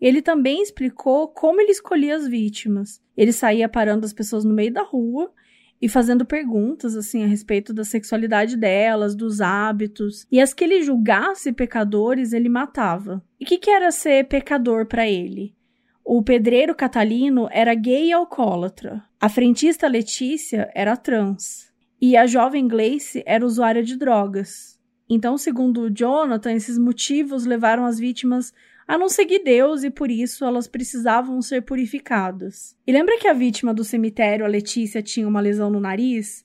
Ele 0.01 0.23
também 0.23 0.63
explicou 0.63 1.29
como 1.29 1.61
ele 1.61 1.71
escolhia 1.71 2.17
as 2.17 2.29
vítimas. 2.29 3.01
Ele 3.17 3.33
saía 3.33 3.69
parando 3.69 4.05
as 4.05 4.13
pessoas 4.13 4.45
no 4.45 4.53
meio 4.53 4.73
da 4.73 4.83
rua 4.83 5.33
e 5.83 5.89
fazendo 5.89 6.25
perguntas 6.25 6.95
assim 6.95 7.25
a 7.25 7.27
respeito 7.27 7.75
da 7.75 7.83
sexualidade 7.83 8.57
delas, 8.57 9.17
dos 9.17 9.41
hábitos, 9.41 10.25
e 10.31 10.41
as 10.41 10.55
que 10.55 10.63
ele 10.63 10.85
julgasse 10.85 11.53
pecadores, 11.53 12.33
ele 12.33 12.49
matava. 12.49 13.21
E 13.41 13.43
o 13.43 13.47
que, 13.47 13.59
que 13.59 13.69
era 13.69 13.91
ser 13.91 14.29
pecador 14.29 14.87
para 14.87 15.09
ele? 15.09 15.57
O 16.05 16.23
pedreiro 16.23 16.73
Catalino 16.73 17.49
era 17.51 17.75
gay 17.75 18.09
e 18.09 18.13
alcoólatra. 18.13 19.03
A 19.21 19.29
frentista 19.29 19.89
Letícia 19.89 20.71
era 20.73 20.97
trans. 20.97 21.73
E 22.01 22.17
a 22.17 22.27
jovem 22.27 22.69
Gleice 22.69 23.23
era 23.27 23.45
usuária 23.45 23.83
de 23.83 23.97
drogas. 23.97 24.79
Então, 25.09 25.37
segundo 25.37 25.91
Jonathan, 25.91 26.53
esses 26.53 26.79
motivos 26.79 27.45
levaram 27.45 27.85
as 27.85 27.99
vítimas 27.99 28.53
a 28.87 28.99
não 28.99 29.09
seguir 29.09 29.43
Deus 29.45 29.85
e 29.85 29.91
por 29.91 30.11
isso 30.11 30.45
elas 30.45 30.67
precisavam 30.67 31.41
ser 31.41 31.63
purificadas. 31.63 32.77
E 32.87 32.93
lembra 32.93 33.19
que 33.19 33.29
a 33.29 33.33
vítima 33.33 33.73
do 33.73 33.85
cemitério, 33.85 34.45
a 34.45 34.49
Letícia, 34.49 35.03
tinha 35.03 35.27
uma 35.27 35.41
lesão 35.41 35.71
no 35.71 35.81
nariz? 35.81 36.45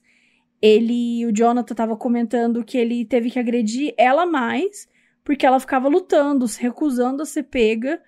Ele, 0.60 1.24
o 1.26 1.32
Jonathan 1.32 1.72
estava 1.72 1.96
comentando 1.96 2.64
que 2.64 2.76
ele 2.76 3.04
teve 3.04 3.30
que 3.30 3.38
agredir 3.38 3.94
ela 3.96 4.26
mais 4.26 4.88
porque 5.28 5.44
ela 5.44 5.60
ficava 5.60 5.88
lutando, 5.88 6.48
se 6.48 6.62
recusando 6.62 7.22
a 7.22 7.26
ser 7.26 7.42
pega. 7.42 8.00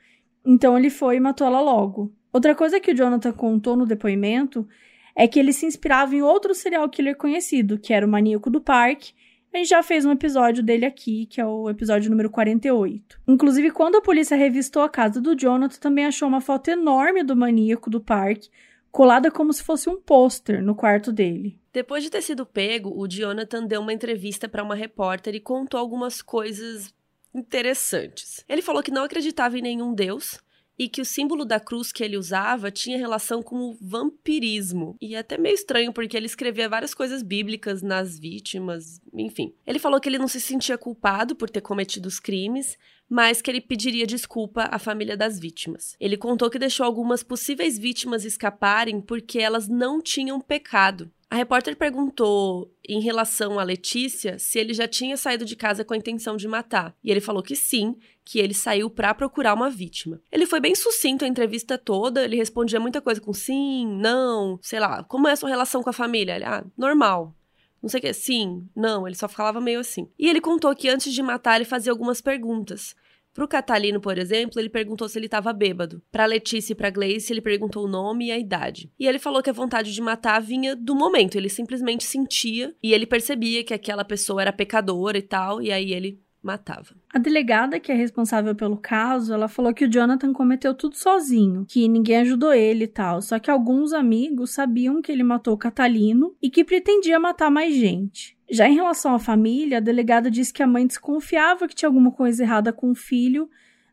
Então 0.43 0.79
ele 0.79 0.89
foi 0.89 1.17
e 1.17 1.21
matou 1.21 1.47
ela 1.47 1.61
logo. 1.61 2.11
Outra 2.33 2.55
coisa 2.55 2.81
que 2.81 2.93
o 2.93 2.95
Jonathan 2.95 3.31
contou 3.33 3.77
no 3.77 3.85
depoimento 3.85 4.67
é 5.15 5.29
que 5.29 5.39
ele 5.39 5.53
se 5.53 5.67
inspirava 5.67 6.15
em 6.15 6.23
outro 6.23 6.55
serial 6.55 6.89
killer 6.89 7.15
conhecido, 7.15 7.79
que 7.79 7.93
era 7.93 8.07
o 8.07 8.09
maníaco 8.09 8.49
do 8.49 8.59
parque, 8.59 9.13
a 9.53 9.59
gente 9.59 9.69
já 9.69 9.83
fez 9.83 10.05
um 10.05 10.13
episódio 10.13 10.63
dele 10.63 10.87
aqui, 10.87 11.27
que 11.27 11.41
é 11.41 11.47
o 11.47 11.69
episódio 11.69 12.11
número 12.11 12.31
48. 12.31 13.21
Inclusive, 13.27 13.71
quando 13.71 13.97
a 13.97 14.03
polícia 14.03 14.37
revistou 14.37 14.83
a 14.83 14.89
casa 14.89 15.21
do 15.21 15.35
Jonathan, 15.35 15.79
também 15.81 16.07
achou 16.07 16.29
uma 16.29 16.41
foto 16.41 16.69
enorme 16.69 17.23
do 17.25 17.35
maníaco 17.35 17.91
do 17.91 18.01
parque, 18.01 18.49
colada 18.93 19.31
como 19.31 19.53
se 19.53 19.63
fosse 19.63 19.89
um 19.89 20.01
pôster 20.01 20.63
no 20.63 20.75
quarto 20.75 21.13
dele. 21.13 21.59
Depois 21.73 22.03
de 22.03 22.11
ter 22.11 22.23
sido 22.23 22.47
pego, 22.47 22.93
o 22.97 23.09
Jonathan 23.09 23.65
deu 23.65 23.81
uma 23.81 23.93
entrevista 23.93 24.49
para 24.49 24.63
uma 24.63 24.75
repórter 24.75 25.35
e 25.35 25.41
contou 25.41 25.79
algumas 25.79 26.23
coisas 26.23 26.93
interessantes. 27.35 28.45
Ele 28.49 28.63
falou 28.63 28.83
que 28.83 28.91
não 28.91 29.05
acreditava 29.05 29.57
em 29.59 29.63
nenhum 29.63 29.95
deus, 29.95 30.41
e 30.81 30.89
que 30.89 31.03
o 31.03 31.05
símbolo 31.05 31.45
da 31.45 31.61
cruz 31.61 31.93
que 31.93 32.03
ele 32.03 32.17
usava 32.17 32.71
tinha 32.71 32.97
relação 32.97 33.43
com 33.43 33.57
o 33.57 33.77
vampirismo. 33.79 34.97
E 34.99 35.15
é 35.15 35.19
até 35.19 35.37
meio 35.37 35.55
estranho, 35.55 35.93
porque 35.93 36.17
ele 36.17 36.25
escrevia 36.25 36.71
várias 36.71 36.95
coisas 36.95 37.23
bíblicas 37.23 37.83
nas 37.83 38.19
vítimas, 38.19 38.99
enfim. 39.13 39.53
Ele 39.67 39.79
falou 39.79 40.01
que 40.01 40.09
ele 40.09 40.17
não 40.17 40.27
se 40.27 40.41
sentia 40.41 40.79
culpado 40.79 41.37
por 41.37 41.51
ter 41.51 41.61
cometido 41.61 42.09
os 42.09 42.19
crimes, 42.19 42.79
mas 43.11 43.43
que 43.43 43.51
ele 43.51 43.61
pediria 43.61 44.07
desculpa 44.07 44.69
à 44.71 44.79
família 44.79 45.17
das 45.17 45.39
vítimas. 45.41 45.97
Ele 45.99 46.17
contou 46.17 46.49
que 46.49 46.61
deixou 46.61 46.87
algumas 46.87 47.25
possíveis 47.25 47.77
vítimas 47.77 48.25
escaparem 48.25 49.01
porque 49.01 49.41
elas 49.41 49.67
não 49.67 50.01
tinham 50.01 50.41
pecado. 50.41 51.11
A 51.29 51.37
repórter 51.37 51.77
perguntou 51.77 52.75
em 52.89 53.01
relação 53.01 53.59
a 53.59 53.63
Letícia 53.63 54.37
se 54.37 54.59
ele 54.59 54.75
já 54.75 54.89
tinha 54.89 55.17
saído 55.17 55.45
de 55.45 55.55
casa 55.55 55.85
com 55.85 55.95
a 55.95 55.97
intenção 55.97 56.37
de 56.37 56.49
matar. 56.49 56.93
E 57.05 57.11
ele 57.11 57.21
falou 57.21 57.41
que 57.41 57.55
sim, 57.55 57.97
que 58.25 58.41
ele 58.41 58.53
saiu 58.53 58.91
para 58.91 59.15
procurar 59.15 59.55
uma 59.55 59.71
vítima. 59.71 60.21
Ele 60.31 60.45
foi 60.45 60.59
bem 60.59 60.75
sucinto 60.75 61.25
a 61.25 61.29
entrevista 61.29 61.79
toda, 61.79 62.25
ele 62.25 62.37
respondia 62.37 62.81
muita 62.81 63.01
coisa 63.01 63.21
com 63.21 63.33
sim, 63.33 63.87
não, 63.87 64.59
sei 64.61 64.81
lá, 64.81 65.05
como 65.05 65.29
é 65.29 65.33
a 65.33 65.37
sua 65.37 65.49
relação 65.49 65.85
com 65.85 65.91
a 65.91 65.93
família? 65.93 66.35
Ele, 66.35 66.45
ah, 66.45 66.65
normal. 66.77 67.33
Não 67.83 67.89
sei 67.89 67.99
o 67.99 68.03
que, 68.03 68.13
sim, 68.13 68.69
não, 68.77 69.07
ele 69.07 69.17
só 69.17 69.29
falava 69.29 69.61
meio 69.61 69.81
assim. 69.81 70.09
E 70.19 70.29
ele 70.29 70.41
contou 70.41 70.75
que 70.75 70.89
antes 70.89 71.13
de 71.13 71.23
matar 71.23 71.57
ele 71.57 71.65
fazia 71.65 71.93
algumas 71.93 72.21
perguntas. 72.21 72.95
Pro 73.33 73.47
Catalino, 73.47 74.01
por 74.01 74.19
exemplo, 74.19 74.61
ele 74.61 74.69
perguntou 74.69 75.09
se 75.09 75.19
ele 75.19 75.27
estava 75.27 75.53
bêbado. 75.53 76.03
Pra 76.11 76.27
Letícia 76.27 76.73
e 76.73 76.77
pra 76.77 76.91
Gleice, 76.91 77.33
ele 77.33 77.41
perguntou 77.41 77.85
o 77.85 77.89
nome 77.89 78.27
e 78.27 78.33
a 78.33 78.39
idade. 78.39 78.91
E 78.99 79.07
ele 79.07 79.21
falou 79.21 79.43
que 79.43 79.49
a 79.49 79.53
vontade 79.53 79.95
de 79.95 80.03
matar 80.03 80.41
vinha 80.41 80.75
do 80.75 80.97
momento, 80.97 81.37
ele 81.37 81.49
simplesmente 81.49 82.03
sentia 82.05 82.75
e 82.83 82.93
ele 82.93 83.07
percebia 83.07 83.63
que 83.63 83.73
aquela 83.73 84.05
pessoa 84.05 84.43
era 84.43 84.53
pecadora 84.53 85.17
e 85.17 85.23
tal, 85.23 85.63
e 85.63 85.71
aí 85.71 85.93
ele 85.93 86.21
matava. 86.43 86.95
A 87.13 87.19
delegada 87.19 87.79
que 87.79 87.93
é 87.93 87.95
responsável 87.95 88.55
pelo 88.55 88.77
caso, 88.77 89.33
ela 89.33 89.49
falou 89.49 89.75
que 89.75 89.85
o 89.85 89.91
Jonathan 89.91 90.33
cometeu 90.33 90.75
tudo 90.75 90.97
sozinho, 90.97 91.67
que 91.69 91.87
ninguém 91.89 92.19
ajudou 92.19 92.53
ele 92.53 92.85
e 92.85 92.89
tal, 92.89 93.21
só 93.21 93.39
que 93.39 93.51
alguns 93.51 93.93
amigos 93.93 94.51
sabiam 94.51 95.03
que 95.03 95.13
ele 95.13 95.23
matou 95.23 95.55
o 95.55 95.59
Catalino 95.59 96.35
e 96.41 96.49
que 96.49 96.65
pretendia 96.65 97.21
matar 97.21 97.51
mais 97.51 97.75
gente. 97.75 98.37
Já 98.51 98.69
em 98.69 98.75
relação 98.75 99.15
à 99.15 99.19
família, 99.19 99.79
a 99.79 99.81
delegada 99.81 100.31
disse 100.31 100.53
que 100.53 100.63
a 100.63 100.67
mãe 100.67 100.87
desconfiava 100.87 101.69
que 101.69 101.75
tinha 101.75 101.89
alguma 101.89 102.11
coisa 102.11 102.43
errada 102.43 102.73
com 102.73 102.91
o 102.91 102.97
filho 102.97 103.49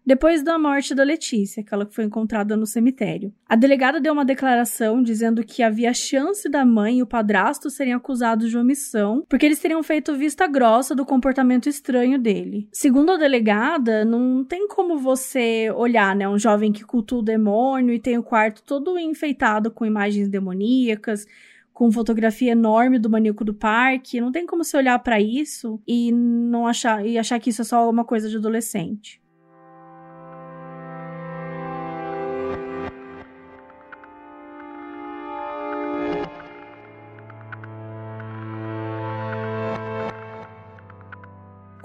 depois 0.08 0.42
da 0.42 0.58
morte 0.58 0.96
da 0.96 1.04
Letícia, 1.04 1.60
aquela 1.60 1.86
que 1.86 1.94
foi 1.94 2.06
encontrada 2.06 2.56
no 2.56 2.66
cemitério. 2.66 3.34
A 3.46 3.58
delegada 3.58 4.00
deu 4.00 4.14
uma 4.14 4.24
declaração 4.24 5.04
dizendo 5.04 5.44
que 5.44 5.62
havia 5.62 5.94
chance 5.94 6.48
da 6.48 6.66
mãe 6.66 7.00
e 7.00 7.04
o 7.04 7.06
padrasto 7.06 7.70
serem 7.70 7.92
acusados 7.92 8.50
de 8.50 8.58
omissão, 8.58 9.26
porque 9.28 9.46
eles 9.46 9.60
teriam 9.60 9.84
feito 9.84 10.16
vista 10.16 10.48
grossa 10.48 10.96
do 10.96 11.06
comportamento 11.06 11.68
estranho 11.68 12.18
dele. 12.18 12.70
Segundo 12.72 13.12
a 13.12 13.18
delegada, 13.18 14.06
não 14.06 14.46
tem 14.46 14.66
como 14.70 14.98
você 14.98 15.70
olhar, 15.76 16.16
né, 16.16 16.26
um 16.26 16.40
jovem 16.40 16.72
que 16.72 16.86
cultua 16.86 17.20
o 17.20 17.24
demônio 17.24 17.94
e 17.94 18.00
tem 18.00 18.18
o 18.18 18.24
quarto 18.24 18.64
todo 18.64 18.98
enfeitado 18.98 19.70
com 19.70 19.86
imagens 19.86 20.30
demoníacas, 20.30 21.28
com 21.74 21.92
fotografia 21.92 22.54
enorme 22.54 22.98
do 22.98 23.10
maníaco 23.10 23.44
do 23.44 23.54
parque. 23.54 24.22
Não 24.22 24.32
tem 24.32 24.46
como 24.46 24.64
você 24.64 24.78
olhar 24.78 24.98
para 25.00 25.20
isso 25.20 25.82
e 25.86 26.14
não 26.14 26.66
achar 26.66 27.06
e 27.06 27.18
achar 27.18 27.38
que 27.42 27.50
isso 27.50 27.62
é 27.62 27.66
só 27.66 27.90
uma 27.90 28.06
coisa 28.06 28.30
de 28.30 28.38
adolescente. 28.38 29.22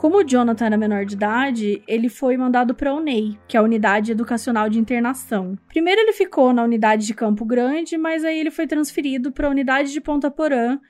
Como 0.02 0.18
o 0.18 0.24
Jonathan 0.24 0.66
era 0.66 0.76
menor 0.76 1.04
de 1.04 1.14
idade, 1.14 1.80
ele 1.86 2.08
foi 2.08 2.36
mandado 2.36 2.74
para 2.74 2.90
a 2.90 2.94
UNEI, 2.94 3.38
que 3.46 3.56
é 3.56 3.60
a 3.60 3.62
Unidade 3.62 4.10
Educacional 4.10 4.68
de 4.68 4.76
Internação. 4.76 5.56
Primeiro 5.68 6.00
ele 6.00 6.12
ficou 6.12 6.52
na 6.52 6.64
unidade 6.64 7.06
de 7.06 7.14
Campo 7.14 7.44
Grande, 7.44 7.96
mas 7.96 8.24
aí 8.24 8.36
ele 8.36 8.50
foi 8.50 8.66
transferido 8.66 9.30
para 9.30 9.46
a 9.46 9.50
unidade 9.52 9.92
de 9.92 10.00
Ponta 10.00 10.28
Porã, 10.28 10.80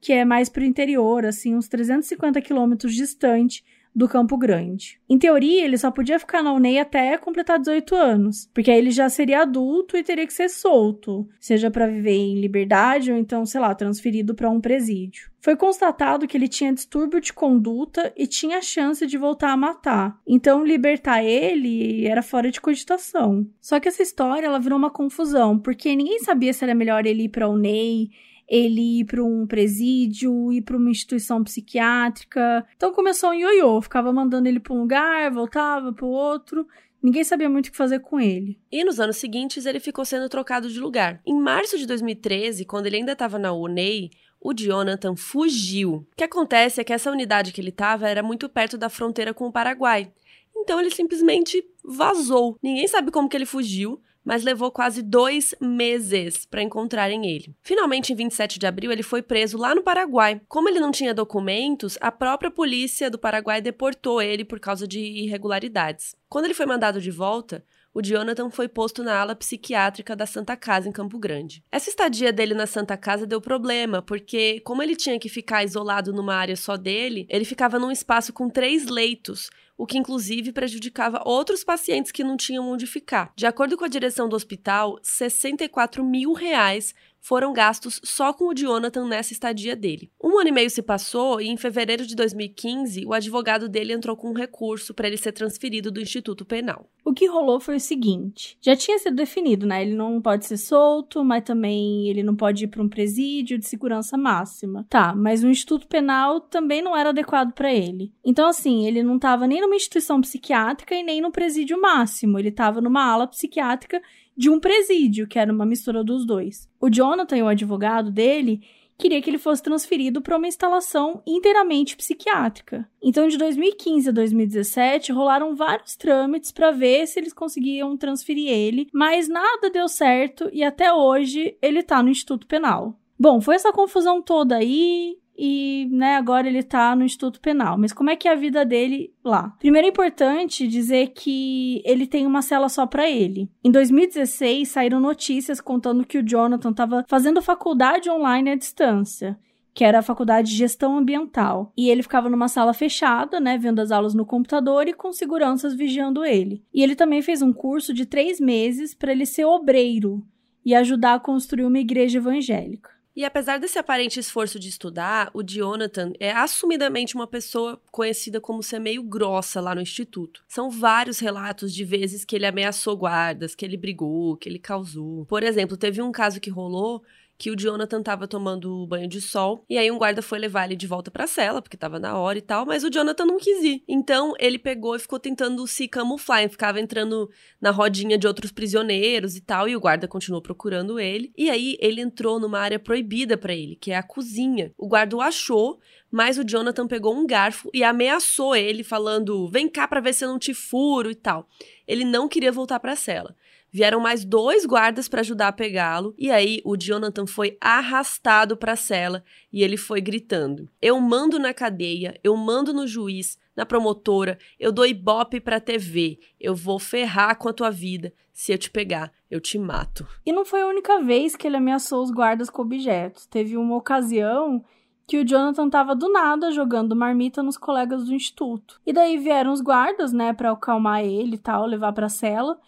que 0.00 0.10
é 0.10 0.24
mais 0.24 0.48
para 0.48 0.62
o 0.62 0.64
interior, 0.64 1.26
assim, 1.26 1.54
uns 1.54 1.68
350 1.68 2.40
quilômetros 2.40 2.94
distante 2.94 3.62
do 3.94 4.08
Campo 4.08 4.36
Grande. 4.36 4.98
Em 5.08 5.18
teoria, 5.18 5.64
ele 5.64 5.76
só 5.76 5.90
podia 5.90 6.18
ficar 6.18 6.42
na 6.42 6.52
UNEI 6.52 6.78
até 6.78 7.18
completar 7.18 7.58
18 7.58 7.94
anos, 7.94 8.50
porque 8.52 8.70
aí 8.70 8.78
ele 8.78 8.90
já 8.90 9.08
seria 9.08 9.42
adulto 9.42 9.96
e 9.96 10.02
teria 10.02 10.26
que 10.26 10.32
ser 10.32 10.48
solto, 10.48 11.28
seja 11.38 11.70
para 11.70 11.86
viver 11.86 12.12
em 12.12 12.40
liberdade 12.40 13.12
ou 13.12 13.18
então, 13.18 13.44
sei 13.44 13.60
lá, 13.60 13.74
transferido 13.74 14.34
para 14.34 14.50
um 14.50 14.60
presídio. 14.60 15.30
Foi 15.40 15.56
constatado 15.56 16.26
que 16.26 16.36
ele 16.36 16.46
tinha 16.46 16.72
distúrbio 16.72 17.20
de 17.20 17.32
conduta 17.32 18.12
e 18.16 18.28
tinha 18.28 18.62
chance 18.62 19.04
de 19.06 19.18
voltar 19.18 19.50
a 19.50 19.56
matar. 19.56 20.16
Então, 20.24 20.64
libertar 20.64 21.24
ele 21.24 22.06
era 22.06 22.22
fora 22.22 22.50
de 22.50 22.60
cogitação. 22.60 23.46
Só 23.60 23.80
que 23.80 23.88
essa 23.88 24.02
história 24.02 24.46
ela 24.46 24.60
virou 24.60 24.78
uma 24.78 24.90
confusão, 24.90 25.58
porque 25.58 25.96
ninguém 25.96 26.20
sabia 26.20 26.52
se 26.52 26.62
era 26.62 26.74
melhor 26.76 27.06
ele 27.06 27.24
ir 27.24 27.28
para 27.28 27.46
a 27.46 27.48
UNEI, 27.48 28.10
ele 28.48 29.00
ir 29.00 29.04
para 29.04 29.22
um 29.24 29.46
presídio, 29.46 30.52
ir 30.52 30.62
para 30.62 30.76
uma 30.76 30.90
instituição 30.90 31.42
psiquiátrica. 31.42 32.66
Então 32.76 32.92
começou 32.92 33.30
um 33.30 33.34
ioiô, 33.34 33.80
ficava 33.80 34.12
mandando 34.12 34.48
ele 34.48 34.60
para 34.60 34.74
um 34.74 34.80
lugar, 34.80 35.30
voltava 35.30 35.92
para 35.92 36.04
o 36.04 36.10
outro. 36.10 36.66
Ninguém 37.02 37.24
sabia 37.24 37.50
muito 37.50 37.66
o 37.66 37.70
que 37.70 37.76
fazer 37.76 37.98
com 37.98 38.20
ele. 38.20 38.60
E 38.70 38.84
nos 38.84 39.00
anos 39.00 39.16
seguintes 39.16 39.66
ele 39.66 39.80
ficou 39.80 40.04
sendo 40.04 40.28
trocado 40.28 40.70
de 40.70 40.78
lugar. 40.78 41.20
Em 41.26 41.34
março 41.34 41.76
de 41.76 41.86
2013, 41.86 42.64
quando 42.64 42.86
ele 42.86 42.96
ainda 42.96 43.12
estava 43.12 43.38
na 43.38 43.52
UNEI, 43.52 44.10
o 44.40 44.52
Jonathan 44.54 45.16
fugiu. 45.16 45.94
O 45.94 46.16
que 46.16 46.24
acontece 46.24 46.80
é 46.80 46.84
que 46.84 46.92
essa 46.92 47.10
unidade 47.10 47.52
que 47.52 47.60
ele 47.60 47.70
estava 47.70 48.08
era 48.08 48.22
muito 48.22 48.48
perto 48.48 48.78
da 48.78 48.88
fronteira 48.88 49.32
com 49.34 49.46
o 49.46 49.52
Paraguai. 49.52 50.12
Então 50.56 50.78
ele 50.78 50.90
simplesmente 50.90 51.64
vazou. 51.82 52.56
Ninguém 52.62 52.86
sabe 52.86 53.10
como 53.10 53.28
que 53.28 53.36
ele 53.36 53.46
fugiu, 53.46 54.00
mas 54.24 54.44
levou 54.44 54.70
quase 54.70 55.02
dois 55.02 55.54
meses 55.60 56.46
para 56.46 56.62
encontrarem 56.62 57.26
ele. 57.26 57.54
Finalmente, 57.62 58.12
em 58.12 58.16
27 58.16 58.58
de 58.58 58.66
abril, 58.66 58.92
ele 58.92 59.02
foi 59.02 59.22
preso 59.22 59.58
lá 59.58 59.74
no 59.74 59.82
Paraguai. 59.82 60.40
Como 60.48 60.68
ele 60.68 60.80
não 60.80 60.90
tinha 60.90 61.14
documentos, 61.14 61.98
a 62.00 62.12
própria 62.12 62.50
polícia 62.50 63.10
do 63.10 63.18
Paraguai 63.18 63.60
deportou 63.60 64.22
ele 64.22 64.44
por 64.44 64.60
causa 64.60 64.86
de 64.86 65.00
irregularidades. 65.00 66.14
Quando 66.28 66.46
ele 66.46 66.54
foi 66.54 66.66
mandado 66.66 67.00
de 67.00 67.10
volta, 67.10 67.64
o 67.94 68.02
Jonathan 68.02 68.50
foi 68.50 68.68
posto 68.68 69.02
na 69.02 69.18
ala 69.18 69.34
psiquiátrica 69.34 70.16
da 70.16 70.26
Santa 70.26 70.56
Casa 70.56 70.88
em 70.88 70.92
Campo 70.92 71.18
Grande. 71.18 71.62
Essa 71.70 71.90
estadia 71.90 72.32
dele 72.32 72.54
na 72.54 72.66
Santa 72.66 72.96
Casa 72.96 73.26
deu 73.26 73.40
problema, 73.40 74.00
porque 74.00 74.60
como 74.60 74.82
ele 74.82 74.96
tinha 74.96 75.18
que 75.18 75.28
ficar 75.28 75.62
isolado 75.62 76.12
numa 76.12 76.34
área 76.34 76.56
só 76.56 76.76
dele, 76.76 77.26
ele 77.28 77.44
ficava 77.44 77.78
num 77.78 77.90
espaço 77.90 78.32
com 78.32 78.48
três 78.48 78.86
leitos, 78.86 79.50
o 79.76 79.86
que 79.86 79.98
inclusive 79.98 80.52
prejudicava 80.52 81.22
outros 81.24 81.64
pacientes 81.64 82.12
que 82.12 82.24
não 82.24 82.36
tinham 82.36 82.70
onde 82.70 82.86
ficar. 82.86 83.32
De 83.36 83.46
acordo 83.46 83.76
com 83.76 83.84
a 83.84 83.88
direção 83.88 84.28
do 84.28 84.36
hospital, 84.36 84.98
64 85.02 86.04
mil 86.04 86.32
reais 86.32 86.94
foram 87.22 87.52
gastos 87.52 88.00
só 88.02 88.32
com 88.32 88.48
o 88.48 88.54
Jonathan 88.54 89.06
nessa 89.06 89.32
estadia 89.32 89.76
dele. 89.76 90.10
Um 90.22 90.40
ano 90.40 90.48
e 90.48 90.52
meio 90.52 90.68
se 90.68 90.82
passou 90.82 91.40
e, 91.40 91.48
em 91.48 91.56
fevereiro 91.56 92.04
de 92.04 92.16
2015, 92.16 93.06
o 93.06 93.14
advogado 93.14 93.68
dele 93.68 93.92
entrou 93.92 94.16
com 94.16 94.30
um 94.30 94.34
recurso 94.34 94.92
para 94.92 95.06
ele 95.06 95.16
ser 95.16 95.30
transferido 95.30 95.90
do 95.90 96.00
Instituto 96.00 96.44
Penal. 96.44 96.90
O 97.04 97.12
que 97.12 97.26
rolou 97.26 97.60
foi 97.60 97.76
o 97.76 97.80
seguinte: 97.80 98.58
já 98.60 98.74
tinha 98.74 98.98
sido 98.98 99.14
definido, 99.14 99.66
né? 99.66 99.82
Ele 99.82 99.94
não 99.94 100.20
pode 100.20 100.46
ser 100.46 100.56
solto, 100.56 101.24
mas 101.24 101.44
também 101.44 102.08
ele 102.08 102.22
não 102.22 102.34
pode 102.34 102.64
ir 102.64 102.68
para 102.68 102.82
um 102.82 102.88
presídio 102.88 103.56
de 103.56 103.66
segurança 103.66 104.16
máxima. 104.16 104.84
Tá, 104.90 105.14
mas 105.14 105.44
o 105.44 105.48
Instituto 105.48 105.86
Penal 105.86 106.40
também 106.40 106.82
não 106.82 106.96
era 106.96 107.10
adequado 107.10 107.52
para 107.52 107.72
ele. 107.72 108.12
Então, 108.24 108.48
assim, 108.48 108.86
ele 108.86 109.02
não 109.02 109.16
estava 109.16 109.46
nem 109.46 109.60
numa 109.60 109.76
instituição 109.76 110.20
psiquiátrica 110.20 110.94
e 110.94 111.04
nem 111.04 111.20
no 111.20 111.30
presídio 111.30 111.80
máximo. 111.80 112.38
Ele 112.38 112.48
estava 112.48 112.80
numa 112.80 113.04
ala 113.04 113.28
psiquiátrica 113.28 114.02
de 114.36 114.50
um 114.50 114.58
presídio, 114.58 115.26
que 115.26 115.38
era 115.38 115.52
uma 115.52 115.66
mistura 115.66 116.02
dos 116.02 116.26
dois. 116.26 116.68
O 116.80 116.88
Jonathan 116.88 117.44
o 117.44 117.48
advogado 117.48 118.10
dele 118.10 118.62
queria 118.98 119.20
que 119.20 119.28
ele 119.28 119.38
fosse 119.38 119.62
transferido 119.62 120.20
para 120.20 120.36
uma 120.36 120.46
instalação 120.46 121.22
inteiramente 121.26 121.96
psiquiátrica. 121.96 122.88
Então, 123.02 123.26
de 123.26 123.36
2015 123.36 124.08
a 124.08 124.12
2017, 124.12 125.12
rolaram 125.12 125.56
vários 125.56 125.96
trâmites 125.96 126.52
para 126.52 126.70
ver 126.70 127.06
se 127.06 127.18
eles 127.18 127.32
conseguiam 127.32 127.96
transferir 127.96 128.48
ele, 128.48 128.88
mas 128.92 129.28
nada 129.28 129.70
deu 129.70 129.88
certo 129.88 130.48
e 130.52 130.62
até 130.62 130.92
hoje 130.92 131.56
ele 131.60 131.80
está 131.80 132.02
no 132.02 132.10
Instituto 132.10 132.46
Penal. 132.46 132.96
Bom, 133.18 133.40
foi 133.40 133.56
essa 133.56 133.72
confusão 133.72 134.22
toda 134.22 134.56
aí 134.56 135.18
e, 135.36 135.88
né, 135.90 136.16
agora 136.16 136.46
ele 136.46 136.62
tá 136.62 136.94
no 136.94 137.04
Instituto 137.04 137.40
Penal. 137.40 137.78
Mas 137.78 137.92
como 137.92 138.10
é 138.10 138.16
que 138.16 138.28
é 138.28 138.32
a 138.32 138.36
vida 138.36 138.64
dele 138.64 139.12
lá? 139.24 139.54
Primeiro 139.58 139.86
é 139.86 139.90
importante 139.90 140.68
dizer 140.68 141.08
que 141.08 141.82
ele 141.84 142.06
tem 142.06 142.26
uma 142.26 142.42
cela 142.42 142.68
só 142.68 142.86
para 142.86 143.08
ele. 143.08 143.50
Em 143.64 143.70
2016 143.70 144.68
saíram 144.68 145.00
notícias 145.00 145.60
contando 145.60 146.06
que 146.06 146.18
o 146.18 146.22
Jonathan 146.22 146.70
estava 146.70 147.04
fazendo 147.08 147.42
faculdade 147.42 148.10
online 148.10 148.50
à 148.50 148.54
distância 148.54 149.38
que 149.74 149.84
era 149.84 150.00
a 150.00 150.02
faculdade 150.02 150.50
de 150.50 150.56
gestão 150.56 150.96
ambiental. 150.98 151.72
E 151.76 151.88
ele 151.88 152.02
ficava 152.02 152.28
numa 152.28 152.48
sala 152.48 152.74
fechada, 152.74 153.40
né, 153.40 153.56
vendo 153.56 153.80
as 153.80 153.90
aulas 153.90 154.14
no 154.14 154.26
computador 154.26 154.86
e 154.86 154.92
com 154.92 155.12
seguranças 155.12 155.74
vigiando 155.74 156.24
ele. 156.24 156.62
E 156.72 156.82
ele 156.82 156.94
também 156.94 157.22
fez 157.22 157.42
um 157.42 157.52
curso 157.52 157.94
de 157.94 158.04
três 158.04 158.38
meses 158.38 158.94
para 158.94 159.12
ele 159.12 159.24
ser 159.24 159.44
obreiro 159.44 160.22
e 160.64 160.74
ajudar 160.74 161.14
a 161.14 161.20
construir 161.20 161.64
uma 161.64 161.78
igreja 161.78 162.18
evangélica. 162.18 162.90
E 163.14 163.26
apesar 163.26 163.58
desse 163.58 163.78
aparente 163.78 164.18
esforço 164.18 164.58
de 164.58 164.70
estudar, 164.70 165.30
o 165.34 165.42
Jonathan 165.42 166.12
é 166.18 166.32
assumidamente 166.32 167.14
uma 167.14 167.26
pessoa 167.26 167.78
conhecida 167.90 168.40
como 168.40 168.62
ser 168.62 168.78
meio 168.78 169.02
grossa 169.02 169.60
lá 169.60 169.74
no 169.74 169.82
instituto. 169.82 170.42
São 170.48 170.70
vários 170.70 171.18
relatos 171.18 171.74
de 171.74 171.84
vezes 171.84 172.24
que 172.24 172.34
ele 172.34 172.46
ameaçou 172.46 172.96
guardas, 172.96 173.54
que 173.54 173.66
ele 173.66 173.76
brigou, 173.76 174.36
que 174.38 174.48
ele 174.48 174.58
causou. 174.58 175.26
Por 175.26 175.42
exemplo, 175.42 175.76
teve 175.76 176.00
um 176.00 176.10
caso 176.10 176.40
que 176.40 176.48
rolou 176.48 177.02
que 177.38 177.50
o 177.50 177.56
Jonathan 177.56 178.02
tava 178.02 178.28
tomando 178.28 178.86
banho 178.86 179.08
de 179.08 179.20
sol 179.20 179.64
e 179.68 179.76
aí 179.76 179.90
um 179.90 179.98
guarda 179.98 180.22
foi 180.22 180.38
levar 180.38 180.66
ele 180.66 180.76
de 180.76 180.86
volta 180.86 181.10
para 181.10 181.24
a 181.24 181.26
cela, 181.26 181.60
porque 181.60 181.76
tava 181.76 181.98
na 181.98 182.16
hora 182.16 182.38
e 182.38 182.42
tal, 182.42 182.64
mas 182.64 182.84
o 182.84 182.90
Jonathan 182.90 183.26
não 183.26 183.38
quis 183.38 183.62
ir. 183.64 183.82
Então 183.88 184.34
ele 184.38 184.58
pegou 184.58 184.94
e 184.94 184.98
ficou 184.98 185.18
tentando 185.18 185.66
se 185.66 185.88
camuflar, 185.88 186.48
ficava 186.48 186.80
entrando 186.80 187.28
na 187.60 187.70
rodinha 187.70 188.16
de 188.16 188.26
outros 188.26 188.52
prisioneiros 188.52 189.36
e 189.36 189.40
tal, 189.40 189.68
e 189.68 189.76
o 189.76 189.80
guarda 189.80 190.06
continuou 190.06 190.40
procurando 190.40 191.00
ele. 191.00 191.32
E 191.36 191.50
aí 191.50 191.76
ele 191.80 192.00
entrou 192.00 192.38
numa 192.38 192.60
área 192.60 192.78
proibida 192.78 193.36
para 193.36 193.52
ele, 193.52 193.76
que 193.76 193.90
é 193.90 193.96
a 193.96 194.02
cozinha. 194.02 194.72
O 194.78 194.86
guarda 194.86 195.16
o 195.16 195.20
achou, 195.20 195.80
mas 196.10 196.38
o 196.38 196.44
Jonathan 196.44 196.86
pegou 196.86 197.14
um 197.14 197.26
garfo 197.26 197.70
e 197.74 197.82
ameaçou 197.82 198.54
ele 198.54 198.84
falando: 198.84 199.48
"Vem 199.48 199.68
cá 199.68 199.88
para 199.88 200.00
ver 200.00 200.12
se 200.12 200.24
eu 200.24 200.28
não 200.28 200.38
te 200.38 200.54
furo" 200.54 201.10
e 201.10 201.14
tal. 201.14 201.48
Ele 201.86 202.04
não 202.04 202.28
queria 202.28 202.52
voltar 202.52 202.78
para 202.78 202.92
a 202.92 202.96
cela. 202.96 203.34
Vieram 203.72 204.00
mais 204.00 204.22
dois 204.22 204.66
guardas 204.66 205.08
para 205.08 205.22
ajudar 205.22 205.48
a 205.48 205.52
pegá-lo, 205.52 206.14
e 206.18 206.30
aí 206.30 206.60
o 206.62 206.76
Jonathan 206.76 207.26
foi 207.26 207.56
arrastado 207.58 208.54
para 208.54 208.72
a 208.72 208.76
cela 208.76 209.24
e 209.50 209.62
ele 209.62 209.78
foi 209.78 210.02
gritando: 210.02 210.68
Eu 210.80 211.00
mando 211.00 211.38
na 211.38 211.54
cadeia, 211.54 212.14
eu 212.22 212.36
mando 212.36 212.74
no 212.74 212.86
juiz, 212.86 213.38
na 213.56 213.64
promotora, 213.64 214.38
eu 214.60 214.70
dou 214.70 214.84
ibope 214.84 215.40
pra 215.40 215.58
TV, 215.58 216.18
eu 216.38 216.54
vou 216.54 216.78
ferrar 216.78 217.38
com 217.38 217.48
a 217.48 217.52
tua 217.52 217.70
vida. 217.70 218.12
Se 218.30 218.52
eu 218.52 218.58
te 218.58 218.70
pegar, 218.70 219.10
eu 219.30 219.40
te 219.40 219.58
mato. 219.58 220.06
E 220.24 220.32
não 220.32 220.44
foi 220.44 220.60
a 220.60 220.66
única 220.66 221.00
vez 221.00 221.34
que 221.34 221.46
ele 221.46 221.56
ameaçou 221.56 222.02
os 222.02 222.10
guardas 222.10 222.50
com 222.50 222.60
objetos. 222.60 223.24
Teve 223.24 223.56
uma 223.56 223.76
ocasião 223.76 224.62
que 225.06 225.18
o 225.18 225.24
Jonathan 225.24 225.70
tava 225.70 225.94
do 225.94 226.10
nada 226.10 226.50
jogando 226.50 226.96
marmita 226.96 227.42
nos 227.42 227.56
colegas 227.56 228.04
do 228.04 228.14
instituto. 228.14 228.80
E 228.86 228.92
daí 228.92 229.16
vieram 229.16 229.52
os 229.52 229.62
guardas, 229.62 230.12
né, 230.12 230.32
para 230.32 230.50
acalmar 230.50 231.04
ele 231.04 231.36
e 231.36 231.38
tal, 231.38 231.66
levar 231.66 231.92
pra 231.92 232.08
cela 232.08 232.58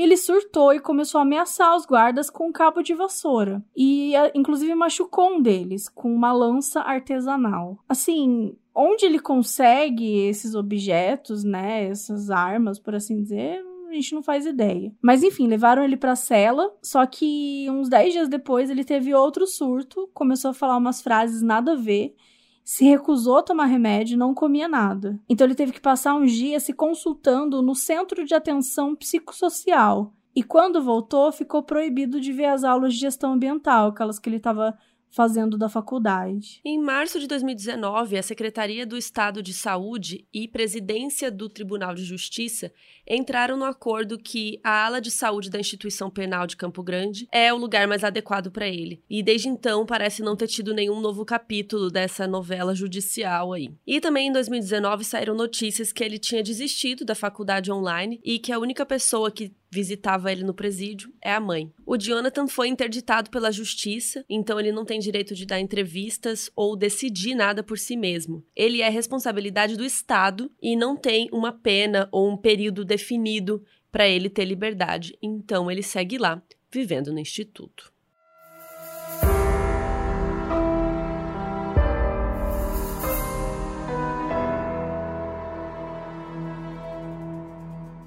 ele 0.00 0.16
surtou 0.16 0.72
e 0.72 0.80
começou 0.80 1.18
a 1.18 1.22
ameaçar 1.22 1.76
os 1.76 1.86
guardas 1.86 2.30
com 2.30 2.48
um 2.48 2.52
cabo 2.52 2.82
de 2.82 2.94
vassoura. 2.94 3.64
E, 3.76 4.12
inclusive, 4.34 4.74
machucou 4.74 5.34
um 5.34 5.42
deles 5.42 5.88
com 5.88 6.12
uma 6.12 6.32
lança 6.32 6.80
artesanal. 6.80 7.78
Assim, 7.88 8.56
onde 8.74 9.06
ele 9.06 9.18
consegue 9.18 10.18
esses 10.26 10.54
objetos, 10.54 11.44
né? 11.44 11.84
Essas 11.84 12.30
armas, 12.30 12.78
por 12.78 12.94
assim 12.94 13.22
dizer, 13.22 13.64
a 13.88 13.94
gente 13.94 14.14
não 14.14 14.22
faz 14.22 14.44
ideia. 14.44 14.92
Mas 15.00 15.22
enfim, 15.22 15.46
levaram 15.46 15.84
ele 15.84 15.96
pra 15.96 16.16
cela, 16.16 16.74
só 16.82 17.06
que 17.06 17.66
uns 17.70 17.88
10 17.88 18.12
dias 18.12 18.28
depois 18.28 18.68
ele 18.68 18.84
teve 18.84 19.14
outro 19.14 19.46
surto, 19.46 20.08
começou 20.12 20.50
a 20.50 20.54
falar 20.54 20.76
umas 20.76 21.00
frases 21.00 21.42
nada 21.42 21.72
a 21.72 21.76
ver 21.76 22.14
se 22.64 22.84
recusou 22.84 23.36
a 23.36 23.42
tomar 23.42 23.66
remédio 23.66 24.14
e 24.14 24.18
não 24.18 24.32
comia 24.32 24.66
nada. 24.66 25.20
Então 25.28 25.46
ele 25.46 25.54
teve 25.54 25.70
que 25.70 25.80
passar 25.80 26.14
uns 26.14 26.32
dias 26.32 26.62
se 26.62 26.72
consultando 26.72 27.60
no 27.60 27.74
Centro 27.74 28.24
de 28.24 28.34
Atenção 28.34 28.96
Psicossocial. 28.96 30.14
E 30.34 30.42
quando 30.42 30.82
voltou, 30.82 31.30
ficou 31.30 31.62
proibido 31.62 32.20
de 32.20 32.32
ver 32.32 32.46
as 32.46 32.64
aulas 32.64 32.94
de 32.94 33.00
gestão 33.00 33.34
ambiental, 33.34 33.88
aquelas 33.88 34.18
que 34.18 34.28
ele 34.28 34.38
estava 34.38 34.76
fazendo 35.14 35.56
da 35.56 35.68
faculdade. 35.68 36.60
Em 36.64 36.76
março 36.76 37.20
de 37.20 37.28
2019, 37.28 38.18
a 38.18 38.22
Secretaria 38.22 38.84
do 38.84 38.96
Estado 38.96 39.40
de 39.40 39.54
Saúde 39.54 40.26
e 40.34 40.48
Presidência 40.48 41.30
do 41.30 41.48
Tribunal 41.48 41.94
de 41.94 42.04
Justiça 42.04 42.72
entraram 43.06 43.56
no 43.56 43.64
acordo 43.64 44.18
que 44.18 44.58
a 44.64 44.86
ala 44.86 45.00
de 45.00 45.12
saúde 45.12 45.48
da 45.50 45.60
instituição 45.60 46.10
penal 46.10 46.48
de 46.48 46.56
Campo 46.56 46.82
Grande 46.82 47.28
é 47.30 47.52
o 47.52 47.56
lugar 47.56 47.86
mais 47.86 48.02
adequado 48.02 48.50
para 48.50 48.66
ele. 48.66 49.02
E 49.08 49.22
desde 49.22 49.48
então 49.48 49.86
parece 49.86 50.20
não 50.20 50.34
ter 50.34 50.48
tido 50.48 50.74
nenhum 50.74 51.00
novo 51.00 51.24
capítulo 51.24 51.90
dessa 51.90 52.26
novela 52.26 52.74
judicial 52.74 53.52
aí. 53.52 53.70
E 53.86 54.00
também 54.00 54.28
em 54.28 54.32
2019 54.32 55.04
saíram 55.04 55.36
notícias 55.36 55.92
que 55.92 56.02
ele 56.02 56.18
tinha 56.18 56.42
desistido 56.42 57.04
da 57.04 57.14
faculdade 57.14 57.70
online 57.70 58.20
e 58.24 58.40
que 58.40 58.52
a 58.52 58.58
única 58.58 58.84
pessoa 58.84 59.30
que 59.30 59.52
visitava 59.74 60.30
ele 60.30 60.44
no 60.44 60.54
presídio 60.54 61.12
é 61.20 61.32
a 61.32 61.40
mãe. 61.40 61.72
O 61.84 61.98
Jonathan 61.98 62.46
foi 62.46 62.68
interditado 62.68 63.28
pela 63.28 63.50
justiça, 63.50 64.24
então 64.28 64.60
ele 64.60 64.70
não 64.70 64.84
tem 64.84 65.00
direito 65.00 65.34
de 65.34 65.44
dar 65.44 65.58
entrevistas 65.58 66.48
ou 66.54 66.76
decidir 66.76 67.34
nada 67.34 67.62
por 67.62 67.76
si 67.76 67.96
mesmo. 67.96 68.44
Ele 68.54 68.80
é 68.80 68.88
responsabilidade 68.88 69.76
do 69.76 69.84
Estado 69.84 70.50
e 70.62 70.76
não 70.76 70.96
tem 70.96 71.28
uma 71.32 71.50
pena 71.50 72.08
ou 72.12 72.30
um 72.30 72.36
período 72.36 72.84
definido 72.84 73.64
para 73.90 74.08
ele 74.08 74.30
ter 74.30 74.44
liberdade. 74.44 75.18
Então 75.20 75.68
ele 75.68 75.82
segue 75.82 76.18
lá, 76.18 76.40
vivendo 76.70 77.12
no 77.12 77.18
instituto. 77.18 77.93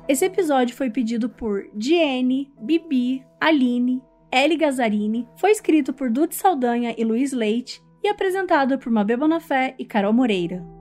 Esse 0.08 0.24
episódio 0.24 0.74
foi 0.74 0.90
pedido 0.90 1.28
por 1.28 1.68
Diene, 1.74 2.50
Bibi, 2.62 3.26
Aline, 3.42 4.02
Ellie 4.32 4.58
Gazzarini, 4.58 5.28
foi 5.36 5.52
escrito 5.52 5.92
por 5.92 6.10
Dude 6.10 6.34
Saldanha 6.34 6.96
e 6.98 7.04
Luiz 7.04 7.34
Leite 7.34 7.84
e 8.02 8.08
apresentado 8.08 8.80
por 8.80 8.90
Mabê 8.90 9.18
Bonafé 9.18 9.76
e 9.78 9.84
Carol 9.84 10.14
Moreira. 10.14 10.77